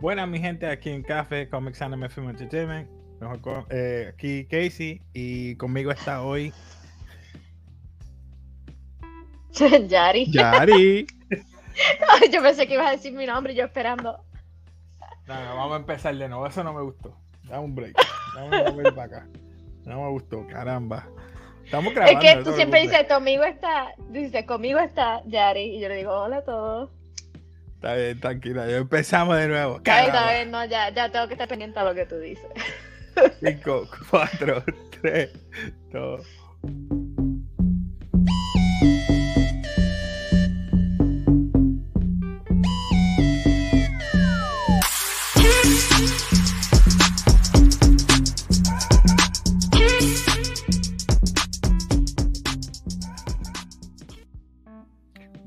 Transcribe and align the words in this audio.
Buenas, 0.00 0.28
mi 0.28 0.38
gente, 0.38 0.66
aquí 0.68 0.90
en 0.90 1.02
Café 1.02 1.48
Comics 1.48 1.82
Anime 1.82 2.08
Film 2.08 2.28
Entertainment. 2.28 2.88
Mejor 3.20 3.66
eh, 3.70 4.12
aquí 4.14 4.44
Casey 4.44 5.02
y 5.12 5.56
conmigo 5.56 5.90
está 5.90 6.22
hoy. 6.22 6.52
Yari. 9.88 10.26
Yari. 10.30 11.06
yo 12.32 12.42
pensé 12.42 12.66
que 12.66 12.74
ibas 12.74 12.88
a 12.88 12.90
decir 12.92 13.12
mi 13.12 13.26
nombre 13.26 13.52
y 13.52 13.56
yo 13.56 13.64
esperando. 13.64 14.24
Vamos 15.26 15.72
a 15.72 15.76
empezar 15.76 16.14
de 16.16 16.28
nuevo. 16.28 16.46
Eso 16.46 16.62
no 16.62 16.72
me 16.72 16.82
gustó. 16.82 17.16
Dame 17.44 17.64
un 17.64 17.74
break. 17.74 17.96
Dame 18.34 18.70
un 18.70 18.76
break 18.76 18.94
para 18.94 19.18
acá. 19.18 19.28
No 19.84 20.02
me 20.02 20.10
gustó, 20.10 20.46
caramba. 20.46 21.08
Estamos 21.64 21.94
grabando. 21.94 22.20
Es 22.20 22.34
que 22.34 22.44
tú 22.44 22.52
siempre 22.52 22.82
dices, 22.82 23.06
conmigo 23.08 23.44
está, 23.44 23.94
dices, 24.10 24.44
conmigo 24.46 24.78
está 24.78 25.22
Yari. 25.26 25.76
Y 25.76 25.80
yo 25.80 25.88
le 25.88 25.96
digo, 25.96 26.12
hola 26.12 26.38
a 26.38 26.44
todos. 26.44 26.90
Está 27.74 27.94
bien, 27.94 28.20
tranquila, 28.20 28.66
ya 28.66 28.76
empezamos 28.78 29.36
de 29.36 29.48
nuevo. 29.48 29.76
Está 29.76 30.32
bien, 30.32 30.50
no, 30.50 30.64
ya, 30.64 30.88
ya 30.90 31.10
tengo 31.10 31.26
que 31.28 31.34
estar 31.34 31.46
pendiente 31.46 31.78
a 31.78 31.84
lo 31.84 31.94
que 31.94 32.06
tú 32.06 32.18
dices. 32.18 32.46
5, 33.40 33.88
4, 34.10 34.64
3, 35.02 35.30
2. 35.92 36.26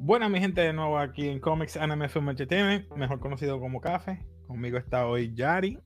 Buenas 0.09 0.31
mi 0.31 0.39
gente 0.39 0.61
de 0.61 0.73
nuevo 0.73 0.97
aquí 0.97 1.29
en 1.29 1.39
Comics 1.39 1.77
Anime 1.77 2.09
Film 2.09 2.29
Entertainment, 2.29 2.89
mejor 2.95 3.19
conocido 3.19 3.59
como 3.59 3.79
Café. 3.79 4.25
Conmigo 4.47 4.79
está 4.79 5.05
hoy 5.05 5.31
Yari. 5.35 5.77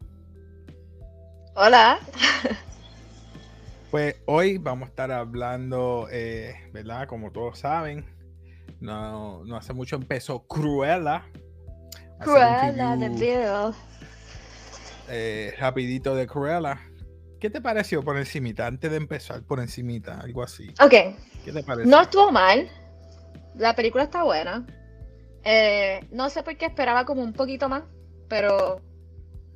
Hola. 1.55 1.99
Pues 3.91 4.15
hoy 4.25 4.59
vamos 4.59 4.87
a 4.87 4.89
estar 4.89 5.11
hablando, 5.11 6.07
eh, 6.09 6.55
¿verdad? 6.71 7.05
Como 7.05 7.31
todos 7.33 7.59
saben, 7.59 8.05
no, 8.79 9.43
no, 9.43 9.57
hace 9.57 9.73
mucho 9.73 9.97
empezó 9.97 10.47
Cruella. 10.47 11.25
Cruella 12.21 12.95
de 12.95 13.09
Bill. 13.09 13.75
Eh, 15.09 15.53
rapidito 15.59 16.15
de 16.15 16.27
Cruella. 16.27 16.79
¿Qué 17.41 17.49
te 17.49 17.59
pareció 17.59 18.01
por 18.01 18.17
encimita? 18.17 18.67
Antes 18.67 18.89
de 18.89 18.95
empezar, 18.97 19.43
por 19.43 19.59
encimita, 19.59 20.21
algo 20.21 20.43
así. 20.43 20.69
Ok. 20.81 20.93
¿Qué 21.43 21.51
te 21.51 21.61
pareció? 21.61 21.91
No 21.91 22.01
estuvo 22.01 22.31
mal. 22.31 22.69
La 23.55 23.75
película 23.75 24.03
está 24.03 24.23
buena. 24.23 24.65
Eh, 25.43 26.07
no 26.11 26.29
sé 26.29 26.43
por 26.43 26.55
qué 26.57 26.65
esperaba 26.65 27.05
como 27.05 27.21
un 27.21 27.33
poquito 27.33 27.69
más, 27.69 27.83
pero 28.27 28.81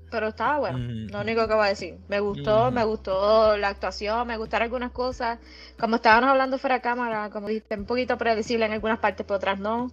pero 0.09 0.29
estaba 0.29 0.59
bueno. 0.59 0.79
Lo 1.11 1.21
único 1.21 1.47
que 1.47 1.53
voy 1.53 1.65
a 1.65 1.69
decir. 1.69 1.97
Me 2.07 2.19
gustó, 2.19 2.71
me 2.71 2.83
gustó 2.85 3.57
la 3.57 3.69
actuación, 3.69 4.27
me 4.27 4.37
gustaron 4.37 4.65
algunas 4.65 4.91
cosas. 4.91 5.39
Como 5.77 5.97
estábamos 5.97 6.29
hablando 6.29 6.57
fuera 6.57 6.75
de 6.75 6.81
cámara, 6.81 7.29
como 7.29 7.47
dijiste, 7.47 7.75
un 7.75 7.85
poquito 7.85 8.17
predecible 8.17 8.65
en 8.65 8.71
algunas 8.73 8.99
partes, 8.99 9.25
pero 9.25 9.37
otras 9.37 9.59
no. 9.59 9.91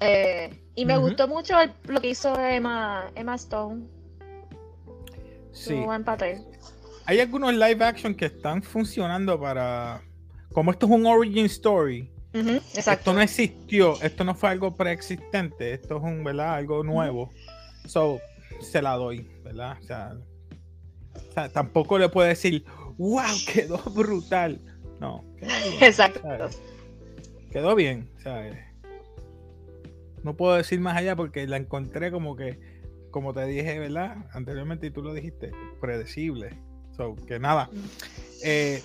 Eh, 0.00 0.50
y 0.74 0.84
me 0.84 0.98
gustó 0.98 1.28
mucho 1.28 1.54
lo 1.84 2.00
que 2.00 2.08
hizo 2.08 2.38
Emma, 2.38 3.10
Emma 3.14 3.36
Stone. 3.36 3.84
Sí. 5.52 5.74
buen 5.74 6.04
papel. 6.04 6.42
Hay 7.06 7.20
algunos 7.20 7.54
live 7.54 7.84
action 7.84 8.14
que 8.14 8.26
están 8.26 8.62
funcionando 8.62 9.40
para. 9.40 10.02
Como 10.52 10.70
esto 10.70 10.86
es 10.86 10.92
un 10.92 11.06
origin 11.06 11.46
story. 11.46 12.10
Esto 12.74 13.12
no 13.12 13.20
existió, 13.20 14.00
esto 14.02 14.24
no 14.24 14.34
fue 14.34 14.50
algo 14.50 14.74
preexistente, 14.74 15.72
esto 15.72 15.96
es 15.96 16.02
un, 16.02 16.24
¿verdad? 16.24 16.54
Algo 16.54 16.82
nuevo. 16.82 17.30
So, 17.86 18.20
se 18.60 18.82
la 18.82 18.94
doy, 18.94 19.28
¿verdad? 19.42 19.78
O 19.80 19.84
sea, 19.84 21.48
tampoco 21.52 21.98
le 21.98 22.08
puedo 22.08 22.28
decir, 22.28 22.64
wow, 22.98 23.24
quedó 23.52 23.78
brutal. 23.90 24.60
No. 25.00 25.24
Quedó 25.38 25.50
Exacto. 25.80 26.22
Quedó 27.50 27.74
bien, 27.74 28.10
¿sabes? 28.22 28.56
No 30.22 30.36
puedo 30.36 30.56
decir 30.56 30.80
más 30.80 30.96
allá 30.96 31.14
porque 31.14 31.46
la 31.46 31.56
encontré 31.56 32.10
como 32.10 32.36
que, 32.36 32.58
como 33.10 33.32
te 33.32 33.46
dije, 33.46 33.78
¿verdad? 33.78 34.26
Anteriormente 34.32 34.88
y 34.88 34.90
tú 34.90 35.02
lo 35.02 35.14
dijiste, 35.14 35.52
predecible. 35.80 36.58
So, 36.96 37.14
que 37.26 37.38
nada. 37.38 37.70
Eh, 38.42 38.82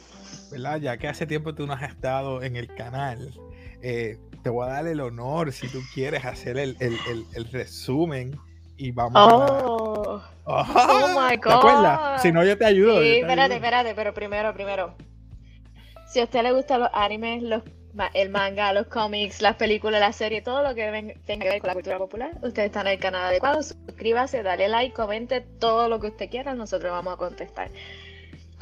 ¿verdad? 0.52 0.80
Ya 0.80 0.98
que 0.98 1.08
hace 1.08 1.26
tiempo 1.26 1.56
tú 1.56 1.68
no 1.68 1.74
has 1.74 1.84
estado 1.84 2.44
en 2.44 2.56
el 2.56 2.74
canal, 2.74 3.34
eh, 3.82 4.18
te 4.44 4.50
voy 4.50 4.68
a 4.68 4.74
dar 4.74 4.88
el 4.88 5.00
honor 5.00 5.52
si 5.52 5.68
tú 5.68 5.80
quieres 5.94 6.26
hacer 6.26 6.58
el, 6.58 6.76
el, 6.80 6.98
el 7.34 7.46
resumen 7.52 8.38
y 8.82 8.92
vamos 8.92 9.14
oh. 9.16 10.22
oh, 10.46 10.66
oh 10.76 11.08
my 11.10 11.38
God. 11.38 11.44
¿Te 11.44 11.54
acuerdas? 11.54 12.22
Si 12.22 12.32
no, 12.32 12.44
yo 12.44 12.58
te 12.58 12.66
ayudo. 12.66 13.02
Sí, 13.02 13.18
espérate, 13.18 13.56
espérate, 13.56 13.94
pero 13.94 14.14
primero, 14.14 14.54
primero. 14.54 14.96
Si 16.08 16.20
a 16.20 16.24
usted 16.24 16.42
le 16.42 16.52
gustan 16.52 16.82
los 16.82 16.90
animes, 16.94 17.44
los, 17.44 17.62
el 18.16 18.30
manga, 18.30 18.74
los 18.74 18.88
cómics, 18.88 19.42
las 19.42 19.56
películas, 19.56 20.02
las 20.02 20.16
series, 20.16 20.44
todo 20.44 20.64
lo 20.64 20.74
que 20.74 21.16
tenga 21.26 21.44
que 21.46 21.50
ver 21.52 21.62
con 21.62 21.68
la 21.68 21.74
cultura 21.76 21.98
popular, 22.00 22.32
usted 22.42 22.64
está 22.64 22.82
en 22.82 22.88
el 22.88 23.00
canal 23.00 23.26
adecuado. 23.26 23.62
Suscríbase, 23.62 24.42
dale 24.42 24.68
like, 24.68 24.96
comente 24.96 25.42
todo 25.42 25.88
lo 25.88 26.00
que 26.00 26.08
usted 26.08 26.30
quiera, 26.30 26.56
nosotros 26.56 26.92
vamos 26.92 27.14
a 27.14 27.18
contestar. 27.18 27.70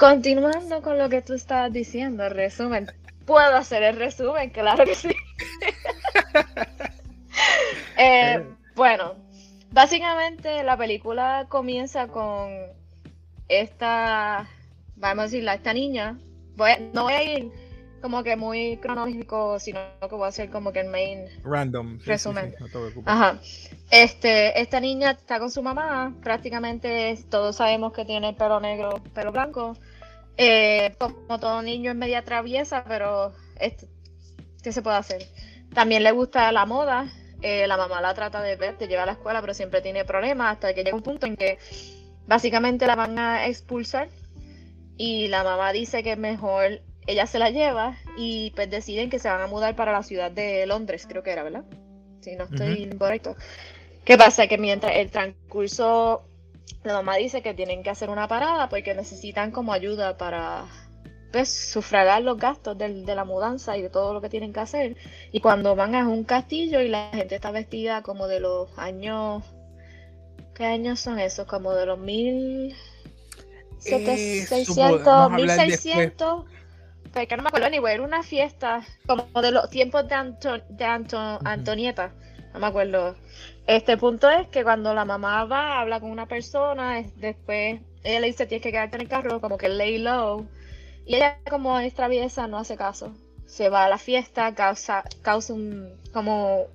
Continuando 0.00 0.82
con 0.82 0.98
lo 0.98 1.08
que 1.08 1.22
tú 1.22 1.34
estabas 1.34 1.72
diciendo, 1.72 2.28
resumen. 2.28 2.90
¿Puedo 3.24 3.54
hacer 3.54 3.84
el 3.84 3.96
resumen? 3.96 4.50
Claro 4.50 4.84
que 4.84 4.94
sí. 4.94 5.10
Eh, 7.96 8.34
eh. 8.34 8.44
bueno, 8.74 9.14
Básicamente 9.72 10.64
la 10.64 10.76
película 10.76 11.46
comienza 11.48 12.08
con 12.08 12.50
esta, 13.48 14.48
vamos 14.96 15.20
a 15.20 15.24
decirla, 15.26 15.54
esta 15.54 15.72
niña. 15.72 16.18
no 16.92 17.04
voy 17.04 17.12
a 17.12 17.22
ir 17.22 17.52
como 18.02 18.24
que 18.24 18.34
muy 18.34 18.78
cronológico, 18.78 19.60
sino 19.60 19.80
que 20.00 20.14
voy 20.14 20.24
a 20.24 20.28
hacer 20.28 20.50
como 20.50 20.72
que 20.72 20.80
el 20.80 20.88
main 20.88 21.26
random 21.44 22.00
resumen. 22.04 22.54
Ajá. 23.04 23.38
Este, 23.90 24.60
esta 24.60 24.80
niña 24.80 25.12
está 25.12 25.38
con 25.38 25.50
su 25.50 25.62
mamá, 25.62 26.14
prácticamente 26.20 27.16
todos 27.30 27.56
sabemos 27.56 27.92
que 27.92 28.04
tiene 28.04 28.30
el 28.30 28.34
pelo 28.34 28.58
negro, 28.58 29.00
pelo 29.14 29.30
blanco. 29.30 29.76
Eh, 30.42 30.94
como 30.98 31.38
todo 31.38 31.60
niño 31.60 31.90
es 31.90 31.96
media 31.98 32.24
traviesa, 32.24 32.82
pero 32.88 33.34
¿qué 34.62 34.72
se 34.72 34.80
puede 34.80 34.96
hacer? 34.96 35.26
También 35.74 36.02
le 36.02 36.12
gusta 36.12 36.50
la 36.50 36.64
moda, 36.64 37.12
eh, 37.42 37.66
la 37.66 37.76
mamá 37.76 38.00
la 38.00 38.14
trata 38.14 38.40
de 38.40 38.56
ver, 38.56 38.78
de 38.78 38.88
llevar 38.88 39.02
a 39.02 39.06
la 39.06 39.12
escuela, 39.12 39.42
pero 39.42 39.52
siempre 39.52 39.82
tiene 39.82 40.06
problemas 40.06 40.52
hasta 40.52 40.72
que 40.72 40.82
llega 40.82 40.96
un 40.96 41.02
punto 41.02 41.26
en 41.26 41.36
que 41.36 41.58
básicamente 42.26 42.86
la 42.86 42.96
van 42.96 43.18
a 43.18 43.48
expulsar 43.48 44.08
y 44.96 45.28
la 45.28 45.44
mamá 45.44 45.74
dice 45.74 46.02
que 46.02 46.16
mejor 46.16 46.80
ella 47.06 47.26
se 47.26 47.38
la 47.38 47.50
lleva 47.50 47.98
y 48.16 48.52
pues 48.52 48.70
deciden 48.70 49.10
que 49.10 49.18
se 49.18 49.28
van 49.28 49.42
a 49.42 49.46
mudar 49.46 49.76
para 49.76 49.92
la 49.92 50.02
ciudad 50.02 50.30
de 50.30 50.64
Londres, 50.64 51.06
creo 51.06 51.22
que 51.22 51.32
era, 51.32 51.42
¿verdad? 51.42 51.64
Si 52.22 52.34
no 52.36 52.44
estoy 52.44 52.84
incorrecto. 52.84 53.36
¿Qué 54.06 54.16
pasa? 54.16 54.46
Que 54.46 54.56
mientras 54.56 54.96
el 54.96 55.10
transcurso, 55.10 56.29
la 56.84 56.94
mamá 56.94 57.16
dice 57.16 57.42
que 57.42 57.54
tienen 57.54 57.82
que 57.82 57.90
hacer 57.90 58.10
una 58.10 58.28
parada 58.28 58.68
porque 58.68 58.94
necesitan 58.94 59.50
como 59.50 59.72
ayuda 59.72 60.16
para 60.16 60.66
pues, 61.32 61.48
sufragar 61.48 62.22
los 62.22 62.38
gastos 62.38 62.76
de, 62.78 62.88
la 62.88 63.24
mudanza 63.24 63.76
y 63.76 63.82
de 63.82 63.90
todo 63.90 64.14
lo 64.14 64.20
que 64.20 64.28
tienen 64.28 64.52
que 64.52 64.60
hacer. 64.60 64.96
Y 65.32 65.40
cuando 65.40 65.76
van 65.76 65.94
a 65.94 66.08
un 66.08 66.24
castillo 66.24 66.80
y 66.80 66.88
la 66.88 67.10
gente 67.12 67.36
está 67.36 67.50
vestida 67.50 68.02
como 68.02 68.26
de 68.26 68.40
los 68.40 68.76
años... 68.78 69.42
¿Qué 70.54 70.66
años 70.66 71.00
son 71.00 71.18
esos? 71.18 71.46
Como 71.46 71.72
de 71.74 71.86
los 71.86 71.98
mil... 71.98 72.74
Eh, 73.86 73.98
1600, 73.98 75.32
1600... 75.32 76.44
Pues 77.12 77.26
que 77.26 77.36
no 77.36 77.42
me 77.42 77.48
acuerdo, 77.48 77.68
ni 77.70 77.78
era 77.78 78.02
una 78.04 78.22
fiesta 78.22 78.86
como 79.04 79.42
de 79.42 79.50
los 79.50 79.68
tiempos 79.68 80.04
de, 80.06 80.62
de 80.68 80.84
Antonieta, 80.84 82.12
no 82.52 82.60
me 82.60 82.66
acuerdo. 82.66 83.16
Este 83.66 83.96
punto 83.96 84.28
es 84.28 84.48
que 84.48 84.64
cuando 84.64 84.94
la 84.94 85.04
mamá 85.04 85.44
va, 85.44 85.80
habla 85.80 86.00
con 86.00 86.10
una 86.10 86.26
persona, 86.26 87.02
después 87.16 87.80
ella 88.02 88.20
le 88.20 88.26
dice 88.28 88.46
tienes 88.46 88.62
que 88.62 88.72
quedarte 88.72 88.96
en 88.96 89.02
el 89.02 89.08
carro, 89.08 89.40
como 89.40 89.58
que 89.58 89.68
lay 89.68 89.98
low, 89.98 90.46
y 91.06 91.16
ella 91.16 91.38
como 91.48 91.78
es 91.78 91.94
traviesa 91.94 92.46
no 92.46 92.58
hace 92.58 92.76
caso. 92.76 93.14
Se 93.46 93.68
va 93.68 93.84
a 93.84 93.88
la 93.88 93.98
fiesta, 93.98 94.54
causa, 94.54 95.04
causa 95.22 95.54
un, 95.54 95.90
como 96.12 96.66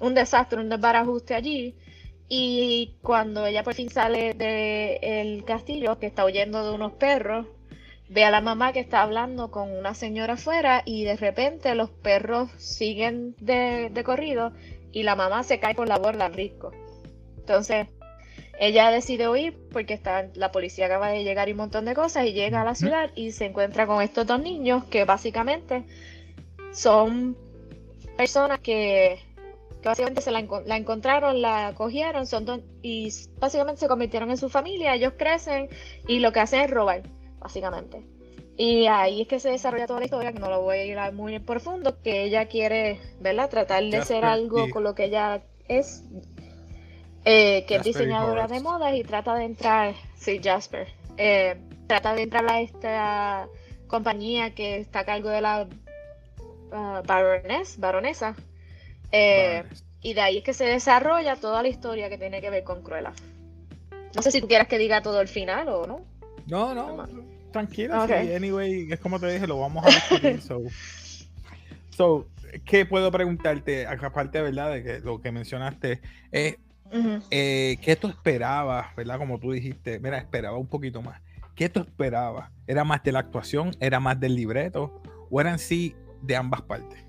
un 0.00 0.14
desastre, 0.14 0.60
un 0.60 0.68
desbarajuste 0.68 1.34
allí. 1.34 1.74
Y 2.28 2.94
cuando 3.02 3.46
ella 3.46 3.62
por 3.62 3.74
fin 3.74 3.90
sale 3.90 4.34
del 4.34 5.44
castillo, 5.44 5.98
que 5.98 6.06
está 6.06 6.24
huyendo 6.24 6.64
de 6.64 6.74
unos 6.74 6.92
perros, 6.92 7.46
ve 8.08 8.24
a 8.24 8.30
la 8.30 8.40
mamá 8.40 8.72
que 8.72 8.80
está 8.80 9.02
hablando 9.02 9.50
con 9.50 9.70
una 9.70 9.94
señora 9.94 10.34
afuera 10.34 10.82
y 10.84 11.04
de 11.04 11.16
repente 11.16 11.74
los 11.74 11.90
perros 11.90 12.50
siguen 12.58 13.34
de, 13.38 13.90
de 13.90 14.04
corrido 14.04 14.52
y 14.92 15.02
la 15.02 15.16
mamá 15.16 15.42
se 15.42 15.60
cae 15.60 15.74
por 15.74 15.88
la 15.88 15.98
borda 15.98 16.26
al 16.26 16.34
risco. 16.34 16.72
Entonces, 17.38 17.86
ella 18.58 18.90
decide 18.90 19.28
huir 19.28 19.56
porque 19.70 19.94
está, 19.94 20.28
la 20.34 20.50
policía 20.50 20.86
acaba 20.86 21.08
de 21.08 21.24
llegar 21.24 21.48
y 21.48 21.52
un 21.52 21.58
montón 21.58 21.84
de 21.84 21.94
cosas 21.94 22.26
y 22.26 22.32
llega 22.32 22.62
a 22.62 22.64
la 22.64 22.74
ciudad 22.74 23.10
y 23.14 23.32
se 23.32 23.46
encuentra 23.46 23.86
con 23.86 24.02
estos 24.02 24.26
dos 24.26 24.40
niños 24.40 24.84
que 24.84 25.04
básicamente 25.04 25.84
son 26.72 27.36
personas 28.16 28.60
que, 28.60 29.18
básicamente 29.84 30.22
se 30.22 30.30
la, 30.30 30.40
encontraron, 30.40 31.42
la 31.42 31.72
cogieron 31.76 32.26
son 32.26 32.64
y 32.82 33.12
básicamente 33.38 33.80
se 33.80 33.88
convirtieron 33.88 34.30
en 34.30 34.38
su 34.38 34.48
familia, 34.48 34.94
ellos 34.94 35.12
crecen 35.16 35.68
y 36.08 36.20
lo 36.20 36.32
que 36.32 36.40
hacen 36.40 36.62
es 36.62 36.70
robar, 36.70 37.02
básicamente. 37.38 38.15
Y 38.58 38.86
ahí 38.86 39.22
es 39.22 39.28
que 39.28 39.38
se 39.38 39.50
desarrolla 39.50 39.86
toda 39.86 40.00
la 40.00 40.06
historia, 40.06 40.32
que 40.32 40.38
no 40.38 40.48
lo 40.48 40.62
voy 40.62 40.78
a 40.78 40.84
ir 40.84 40.98
a 40.98 41.10
muy 41.10 41.38
profundo, 41.40 42.00
que 42.02 42.24
ella 42.24 42.46
quiere, 42.46 42.98
¿verdad? 43.20 43.50
Tratar 43.50 43.84
de 43.84 44.02
ser 44.02 44.24
algo 44.24 44.70
con 44.70 44.82
lo 44.82 44.94
que 44.94 45.04
ella 45.04 45.42
es, 45.68 46.02
eh, 47.24 47.66
que 47.66 47.76
es 47.76 47.82
diseñadora 47.82 48.46
de 48.46 48.60
modas 48.60 48.94
y 48.94 49.02
trata 49.02 49.34
de 49.34 49.44
entrar, 49.44 49.94
sí, 50.16 50.40
Jasper, 50.42 50.88
eh, 51.18 51.56
trata 51.86 52.14
de 52.14 52.22
entrar 52.22 52.50
a 52.50 52.60
esta 52.60 53.48
compañía 53.88 54.54
que 54.54 54.78
está 54.78 55.00
a 55.00 55.04
cargo 55.04 55.28
de 55.28 55.40
la 55.42 55.68
uh, 56.72 57.02
baronesa. 57.06 58.34
Eh, 59.12 59.64
y 60.00 60.14
de 60.14 60.20
ahí 60.20 60.38
es 60.38 60.44
que 60.44 60.54
se 60.54 60.64
desarrolla 60.64 61.36
toda 61.36 61.62
la 61.62 61.68
historia 61.68 62.08
que 62.08 62.16
tiene 62.16 62.40
que 62.40 62.50
ver 62.50 62.64
con 62.64 62.82
Cruella. 62.82 63.12
No 64.14 64.22
sé 64.22 64.30
si 64.30 64.40
tú 64.40 64.48
quieras 64.48 64.66
que 64.66 64.78
diga 64.78 65.02
todo 65.02 65.20
el 65.20 65.28
final 65.28 65.68
o 65.68 65.86
no. 65.86 66.00
No, 66.46 66.74
no, 66.74 67.06
tranquila. 67.56 68.04
anyway, 68.34 68.88
es 68.90 69.00
como 69.00 69.18
te 69.18 69.32
dije, 69.32 69.46
lo 69.46 69.58
vamos 69.60 69.84
a 69.84 69.88
discutir. 69.88 70.40
so. 71.90 72.26
¿qué 72.64 72.86
puedo 72.86 73.10
preguntarte? 73.10 73.86
Aparte, 73.86 74.40
¿verdad? 74.40 74.72
De 74.72 74.82
que 74.82 75.00
lo 75.00 75.20
que 75.20 75.32
mencionaste, 75.32 76.00
es 76.30 76.56
eh, 77.30 77.78
¿Qué 77.82 77.96
tú 77.96 78.08
esperabas, 78.08 78.94
verdad? 78.96 79.18
Como 79.18 79.38
tú 79.38 79.52
dijiste, 79.52 79.98
mira, 79.98 80.18
esperaba 80.18 80.58
un 80.58 80.66
poquito 80.66 81.02
más. 81.02 81.20
¿Qué 81.54 81.68
tú 81.68 81.80
esperabas? 81.80 82.50
¿Era 82.66 82.84
más 82.84 83.02
de 83.02 83.12
la 83.12 83.20
actuación? 83.20 83.74
¿Era 83.80 83.98
más 84.00 84.20
del 84.20 84.34
libreto? 84.34 85.02
¿O 85.30 85.40
eran 85.40 85.58
sí 85.58 85.94
de 86.22 86.36
ambas 86.36 86.62
partes? 86.62 87.04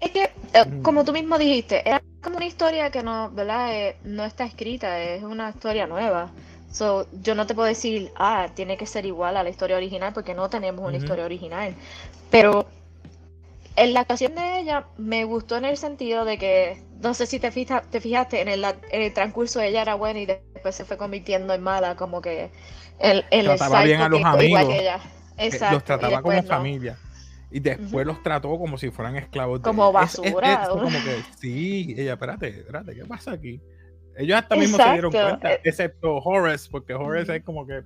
Es 0.00 0.10
que, 0.10 0.24
eh, 0.24 0.80
como 0.82 1.04
tú 1.04 1.12
mismo 1.12 1.38
dijiste, 1.38 1.88
era 1.88 2.02
como 2.22 2.36
una 2.36 2.46
historia 2.46 2.90
que 2.90 3.02
no, 3.02 3.30
¿verdad? 3.30 3.74
Eh, 3.74 3.96
no 4.04 4.24
está 4.24 4.44
escrita, 4.44 5.00
es 5.00 5.22
una 5.22 5.50
historia 5.50 5.86
nueva. 5.86 6.30
So, 6.76 7.06
yo 7.22 7.34
no 7.34 7.46
te 7.46 7.54
puedo 7.54 7.66
decir, 7.66 8.12
ah, 8.16 8.48
tiene 8.52 8.76
que 8.76 8.84
ser 8.84 9.06
igual 9.06 9.38
a 9.38 9.42
la 9.42 9.48
historia 9.48 9.78
original 9.78 10.12
porque 10.12 10.34
no 10.34 10.50
tenemos 10.50 10.86
una 10.86 10.98
historia 10.98 11.24
original. 11.24 11.74
Pero 12.30 12.68
en 13.76 13.94
la 13.94 14.00
actuación 14.00 14.34
de 14.34 14.60
ella 14.60 14.84
me 14.98 15.24
gustó 15.24 15.56
en 15.56 15.64
el 15.64 15.78
sentido 15.78 16.26
de 16.26 16.36
que, 16.36 16.82
no 17.00 17.14
sé 17.14 17.24
si 17.24 17.40
te, 17.40 17.50
te 17.50 18.00
fijaste, 18.02 18.42
en 18.42 18.48
el, 18.50 19.12
transcurso 19.14 19.58
ella 19.62 19.80
era 19.80 19.94
buena 19.94 20.20
y 20.20 20.26
después 20.26 20.74
se 20.74 20.84
fue 20.84 20.98
convirtiendo 20.98 21.54
en 21.54 21.62
mala, 21.62 21.96
como 21.96 22.20
que 22.20 22.50
el, 22.98 23.24
el 23.30 23.46
trataba 23.46 23.82
bien 23.82 24.02
a 24.02 24.10
los 24.10 24.22
amigos, 24.22 24.74
eh, 25.38 25.58
los 25.72 25.82
trataba 25.82 26.20
como 26.20 26.42
familia. 26.42 26.98
Y 27.50 27.60
después 27.60 28.06
los 28.06 28.22
trató 28.22 28.50
como 28.58 28.76
si 28.76 28.90
fueran 28.90 29.16
esclavos. 29.16 29.60
Como 29.60 29.92
basura. 29.92 30.68
como 30.68 30.90
que, 30.90 31.22
sí, 31.40 31.94
ella, 31.96 32.12
espérate, 32.12 32.48
espérate, 32.48 32.94
¿qué 32.94 33.06
pasa 33.06 33.32
aquí? 33.32 33.62
Ellos 34.16 34.38
hasta 34.38 34.56
mismo 34.56 34.78
se 34.78 34.92
dieron 34.92 35.12
cuenta, 35.12 35.54
excepto 35.62 36.16
Horace, 36.16 36.68
porque 36.70 36.94
Horace 36.94 37.36
es 37.36 37.44
como 37.44 37.66
que... 37.66 37.82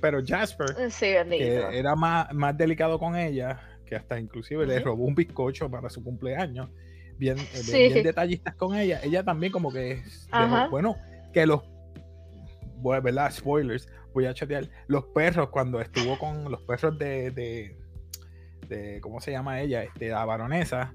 Pero 0.00 0.20
Jasper, 0.24 0.74
que 0.98 1.78
era 1.78 1.94
más, 1.96 2.32
más 2.34 2.56
delicado 2.56 2.98
con 2.98 3.16
ella, 3.16 3.60
que 3.86 3.96
hasta 3.96 4.18
inclusive 4.18 4.66
le 4.66 4.80
robó 4.80 5.04
un 5.04 5.14
bizcocho 5.14 5.70
para 5.70 5.88
su 5.88 6.02
cumpleaños, 6.04 6.68
bien, 7.16 7.38
eh, 7.38 7.88
bien, 7.92 8.02
detallistas 8.02 8.54
con 8.54 8.74
ella, 8.76 9.00
ella 9.02 9.22
también 9.22 9.52
como 9.52 9.72
que, 9.72 10.02
bueno, 10.70 10.96
que 11.32 11.46
los, 11.46 11.62
¿verdad? 12.82 13.30
Spoilers, 13.30 13.88
voy 14.12 14.26
a 14.26 14.34
chatear, 14.34 14.68
los 14.88 15.06
perros, 15.06 15.48
cuando 15.48 15.80
estuvo 15.80 16.18
con 16.18 16.50
los 16.50 16.60
perros 16.62 16.98
de, 16.98 17.30
de, 18.68 19.00
¿cómo 19.00 19.20
se 19.20 19.30
llama 19.30 19.60
ella? 19.60 19.84
Este, 19.84 20.08
la 20.08 20.24
baronesa, 20.24 20.94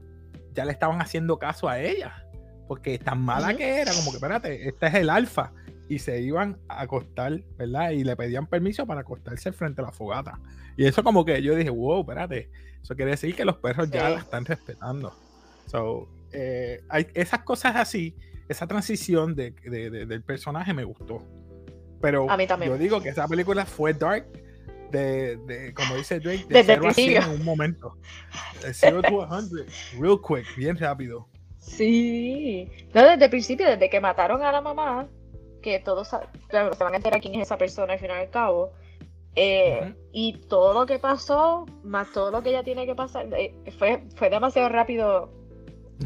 ya 0.53 0.65
le 0.65 0.71
estaban 0.71 1.01
haciendo 1.01 1.39
caso 1.39 1.67
a 1.67 1.79
ella, 1.79 2.25
porque 2.69 2.99
tan 2.99 3.19
mala 3.19 3.55
que 3.55 3.81
era, 3.81 3.91
como 3.95 4.11
que, 4.11 4.17
espérate, 4.17 4.67
este 4.67 4.85
es 4.85 4.93
el 4.93 5.09
alfa, 5.09 5.51
y 5.87 5.97
se 5.97 6.21
iban 6.21 6.59
a 6.67 6.81
acostar, 6.81 7.41
¿verdad? 7.57 7.89
Y 7.89 8.03
le 8.03 8.15
pedían 8.15 8.45
permiso 8.45 8.85
para 8.85 9.01
acostarse 9.01 9.51
frente 9.51 9.81
a 9.81 9.85
la 9.85 9.91
fogata. 9.91 10.39
Y 10.77 10.85
eso 10.85 11.03
como 11.03 11.25
que 11.25 11.41
yo 11.41 11.55
dije, 11.55 11.71
wow, 11.71 12.01
espérate, 12.01 12.51
eso 12.79 12.95
quiere 12.95 13.09
decir 13.09 13.35
que 13.35 13.43
los 13.43 13.57
perros 13.57 13.89
ya 13.89 14.11
la 14.11 14.19
están 14.19 14.45
respetando. 14.45 15.11
So, 15.65 16.07
eh, 16.31 16.83
hay 16.89 17.07
esas 17.15 17.39
cosas 17.39 17.75
así, 17.75 18.15
esa 18.47 18.67
transición 18.67 19.33
de, 19.33 19.49
del 19.49 20.21
personaje 20.21 20.71
me 20.71 20.83
gustó. 20.83 21.23
Pero 21.99 22.29
a 22.29 22.37
mí 22.37 22.45
también. 22.45 22.71
yo 22.71 22.77
digo 22.77 23.01
que 23.01 23.09
esa 23.09 23.27
película 23.27 23.65
fue 23.65 23.95
dark 23.95 24.27
de, 24.91 25.73
como 25.75 25.95
dice 25.95 26.19
Drake, 26.19 26.45
de 26.47 26.53
desde 26.53 26.75
0 26.75 26.87
a 26.87 26.93
100 26.93 27.23
en 27.23 27.29
un 27.29 27.43
momento. 27.43 27.97
De 28.61 28.75
0 28.75 29.01
a 29.27 29.41
100, 29.41 29.65
real 29.99 30.19
quick, 30.21 30.55
bien 30.55 30.77
rápido. 30.77 31.27
Sí. 31.59 32.69
No, 32.93 33.03
desde 33.05 33.25
el 33.25 33.29
principio, 33.29 33.67
desde 33.67 33.89
que 33.89 33.99
mataron 33.99 34.41
a 34.43 34.51
la 34.51 34.61
mamá, 34.61 35.07
que 35.61 35.79
todos 35.79 36.09
claro, 36.47 36.73
se 36.73 36.83
van 36.83 36.93
a 36.93 36.97
enterar 36.97 37.21
quién 37.21 37.35
es 37.35 37.43
esa 37.43 37.57
persona 37.57 37.93
al 37.93 37.99
final 37.99 38.17
y 38.17 38.21
al 38.21 38.29
cabo. 38.29 38.71
Eh, 39.35 39.93
y 40.11 40.33
todo 40.47 40.73
lo 40.73 40.85
que 40.85 40.99
pasó, 40.99 41.65
más 41.83 42.11
todo 42.11 42.31
lo 42.31 42.41
que 42.41 42.49
ella 42.49 42.63
tiene 42.63 42.85
que 42.85 42.95
pasar, 42.95 43.27
eh, 43.33 43.53
fue, 43.77 44.03
fue 44.15 44.29
demasiado 44.29 44.69
rápido 44.69 45.29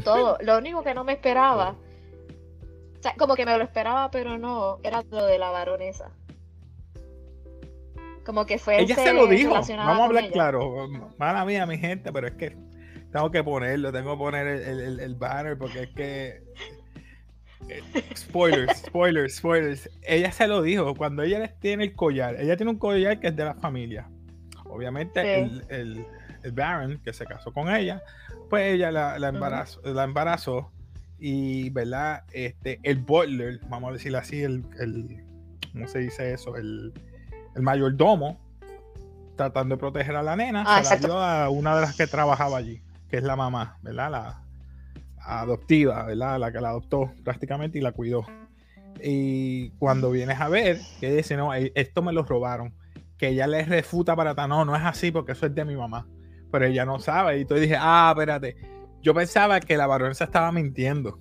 todo. 0.04 0.36
lo 0.42 0.58
único 0.58 0.82
que 0.82 0.94
no 0.94 1.04
me 1.04 1.14
esperaba, 1.14 1.76
o 2.98 3.02
sea, 3.02 3.14
como 3.16 3.34
que 3.34 3.46
me 3.46 3.56
lo 3.56 3.64
esperaba, 3.64 4.10
pero 4.10 4.38
no, 4.38 4.78
era 4.82 5.02
lo 5.10 5.24
de 5.24 5.38
la 5.38 5.50
baronesa. 5.50 6.10
Como 8.24 8.46
que 8.46 8.58
fue. 8.58 8.80
Ella 8.80 8.96
se 8.96 9.12
lo 9.12 9.26
dijo. 9.26 9.52
Vamos 9.52 9.70
a 9.70 10.04
hablar 10.04 10.30
claro. 10.30 10.88
Mala 11.18 11.44
mía, 11.44 11.66
mi 11.66 11.76
gente, 11.76 12.10
pero 12.12 12.26
es 12.26 12.34
que 12.34 12.56
tengo 13.14 13.30
que 13.30 13.44
ponerlo, 13.44 13.92
tengo 13.92 14.14
que 14.14 14.18
poner 14.18 14.46
el, 14.48 14.98
el 14.98 15.14
banner 15.14 15.56
porque 15.56 15.84
es 15.84 15.90
que 15.90 16.42
spoilers, 18.16 18.78
spoilers, 18.78 19.36
spoilers. 19.36 19.88
Ella 20.02 20.32
se 20.32 20.48
lo 20.48 20.62
dijo 20.62 20.96
cuando 20.96 21.22
ella 21.22 21.54
tiene 21.60 21.84
el 21.84 21.94
collar. 21.94 22.34
Ella 22.40 22.56
tiene 22.56 22.72
un 22.72 22.78
collar 22.78 23.20
que 23.20 23.28
es 23.28 23.36
de 23.36 23.44
la 23.44 23.54
familia. 23.54 24.08
Obviamente, 24.64 25.42
el, 25.42 25.64
el, 26.42 26.52
Baron 26.52 26.98
que 27.04 27.12
se 27.12 27.24
casó 27.24 27.52
con 27.52 27.72
ella, 27.72 28.02
pues 28.50 28.74
ella 28.74 28.90
la, 28.90 29.16
la, 29.20 29.28
embarazó, 29.28 29.80
la 29.84 30.02
embarazó. 30.02 30.72
Y, 31.20 31.70
¿verdad? 31.70 32.24
Este, 32.32 32.80
el 32.82 32.96
butler, 32.96 33.60
vamos 33.68 33.90
a 33.90 33.92
decir 33.92 34.16
así, 34.16 34.42
el, 34.42 34.64
el 34.80 35.24
¿cómo 35.72 35.86
se 35.86 36.00
dice 36.00 36.32
eso? 36.32 36.56
El, 36.56 36.92
el 37.54 37.62
mayordomo, 37.62 38.40
tratando 39.36 39.76
de 39.76 39.78
proteger 39.78 40.16
a 40.16 40.22
la 40.24 40.34
nena, 40.34 40.64
ah, 40.66 40.82
se 40.82 40.96
la 40.96 41.00
dio 41.00 41.18
a 41.20 41.48
una 41.48 41.76
de 41.76 41.82
las 41.82 41.96
que 41.96 42.08
trabajaba 42.08 42.58
allí, 42.58 42.82
que 43.14 43.18
es 43.18 43.24
la 43.24 43.36
mamá, 43.36 43.78
¿verdad? 43.80 44.10
La, 44.10 44.42
adoptiva, 45.18 46.02
¿verdad? 46.02 46.36
La 46.40 46.50
que 46.50 46.60
la 46.60 46.70
adoptó 46.70 47.12
prácticamente 47.22 47.78
y 47.78 47.80
la 47.80 47.92
cuidó. 47.92 48.26
Y 49.00 49.70
cuando 49.78 50.10
vienes 50.10 50.40
a 50.40 50.48
ver, 50.48 50.80
que 50.98 51.14
dice, 51.14 51.36
no, 51.36 51.54
eh, 51.54 51.70
esto 51.76 52.02
me 52.02 52.12
lo 52.12 52.24
robaron, 52.24 52.74
que 53.16 53.28
ella 53.28 53.46
le 53.46 53.64
refuta 53.66 54.16
para 54.16 54.32
atrás, 54.32 54.48
no, 54.48 54.64
no 54.64 54.74
es 54.74 54.82
así 54.82 55.12
porque 55.12 55.30
eso 55.30 55.46
es 55.46 55.54
de 55.54 55.64
mi 55.64 55.76
mamá. 55.76 56.08
Pero 56.50 56.64
ella 56.64 56.84
no 56.84 56.98
sabe. 56.98 57.38
Y 57.38 57.42
entonces 57.42 57.68
dije, 57.68 57.78
ah, 57.80 58.12
espérate, 58.16 58.56
yo 59.00 59.14
pensaba 59.14 59.60
que 59.60 59.76
la 59.76 59.86
baronesa 59.86 60.24
estaba 60.24 60.50
mintiendo. 60.50 61.20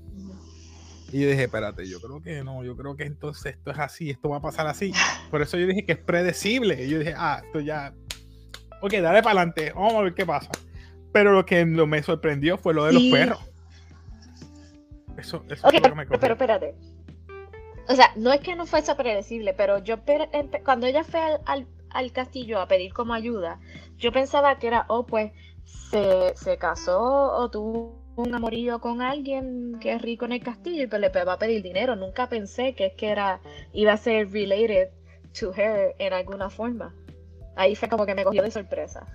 Y 1.11 1.21
yo 1.21 1.29
dije, 1.29 1.43
espérate, 1.43 1.87
yo 1.87 2.01
creo 2.01 2.23
que 2.23 2.43
no, 2.43 2.63
yo 2.63 2.75
creo 2.75 2.95
que 2.95 3.03
entonces 3.03 3.53
esto 3.53 3.69
es 3.69 3.77
así, 3.77 4.09
esto 4.09 4.29
va 4.29 4.37
a 4.37 4.41
pasar 4.41 4.65
así. 4.65 4.93
Por 5.29 5.43
eso 5.43 5.59
yo 5.59 5.67
dije 5.67 5.85
que 5.85 5.91
es 5.91 5.99
predecible. 5.99 6.85
Y 6.85 6.89
yo 6.89 6.97
dije, 6.97 7.13
ah, 7.15 7.43
esto 7.45 7.59
ya. 7.59 7.93
Ok, 8.81 8.93
dale 8.93 9.21
para 9.21 9.41
adelante, 9.41 9.71
vamos 9.75 9.93
a 9.93 10.01
ver 10.01 10.15
qué 10.15 10.25
pasa. 10.25 10.49
Pero 11.13 11.31
lo 11.31 11.45
que 11.45 11.63
me 11.63 12.03
sorprendió 12.03 12.57
fue 12.57 12.73
lo 12.73 12.85
de 12.85 12.93
los 12.93 13.03
perros. 13.03 13.39
Eso, 15.17 15.45
eso 15.47 15.67
pero, 15.71 15.95
pero 16.19 16.33
espérate. 16.33 16.75
O 17.87 17.95
sea, 17.95 18.11
no 18.15 18.33
es 18.33 18.41
que 18.41 18.55
no 18.55 18.65
fuese 18.65 18.95
predecible, 18.95 19.53
pero 19.53 19.77
yo 19.77 19.97
cuando 20.65 20.87
ella 20.87 21.03
fue 21.03 21.21
al, 21.45 22.11
castillo 22.11 22.59
a 22.59 22.67
pedir 22.67 22.93
como 22.93 23.13
ayuda, 23.13 23.59
yo 23.97 24.11
pensaba 24.11 24.57
que 24.57 24.67
era, 24.67 24.85
oh, 24.87 25.05
pues 25.05 25.31
se, 25.63 26.33
se 26.35 26.57
casó 26.57 26.99
o 26.99 27.49
tuvo 27.49 28.01
un 28.15 28.33
amorío 28.33 28.79
con 28.79 29.01
alguien 29.01 29.77
que 29.79 29.93
es 29.93 30.01
rico 30.01 30.25
en 30.25 30.33
el 30.33 30.43
castillo 30.43 30.83
y 30.83 30.87
pues 30.87 30.99
le 30.99 31.09
va 31.09 31.33
a 31.33 31.39
pedir 31.39 31.61
dinero. 31.61 31.95
Nunca 31.95 32.27
pensé 32.27 32.73
que 32.73 32.87
es 32.87 32.93
que 32.93 33.09
era 33.09 33.39
iba 33.71 33.93
a 33.93 33.97
ser 33.97 34.31
related 34.31 34.89
to 35.39 35.53
her 35.53 35.93
en 35.99 36.13
alguna 36.13 36.49
forma. 36.49 36.95
Ahí 37.55 37.75
fue 37.75 37.87
como 37.87 38.05
que 38.05 38.15
me 38.15 38.23
cogió 38.23 38.41
de 38.41 38.51
sorpresa. 38.51 39.05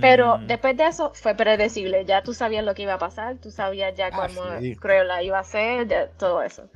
Pero 0.00 0.38
mm. 0.38 0.46
después 0.46 0.76
de 0.76 0.86
eso 0.86 1.12
fue 1.14 1.34
predecible, 1.34 2.04
ya 2.04 2.22
tú 2.22 2.34
sabías 2.34 2.64
lo 2.64 2.74
que 2.74 2.82
iba 2.82 2.94
a 2.94 2.98
pasar, 2.98 3.36
tú 3.36 3.50
sabías 3.50 3.94
ya 3.94 4.08
ah, 4.12 4.26
cómo 4.26 4.42
creo 4.80 5.04
la 5.04 5.22
iba 5.22 5.38
a 5.38 5.44
ser, 5.44 6.10
todo 6.18 6.42
eso. 6.42 6.68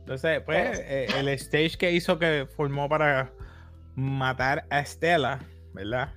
Entonces, 0.00 0.42
pues, 0.44 0.80
eh, 0.80 1.06
el 1.16 1.28
stage 1.28 1.76
que 1.76 1.92
hizo 1.92 2.18
que 2.18 2.46
formó 2.56 2.88
para, 2.88 3.30
matar 3.94 4.64
a 4.70 4.80
Estela, 4.80 5.40
¿verdad? 5.72 6.10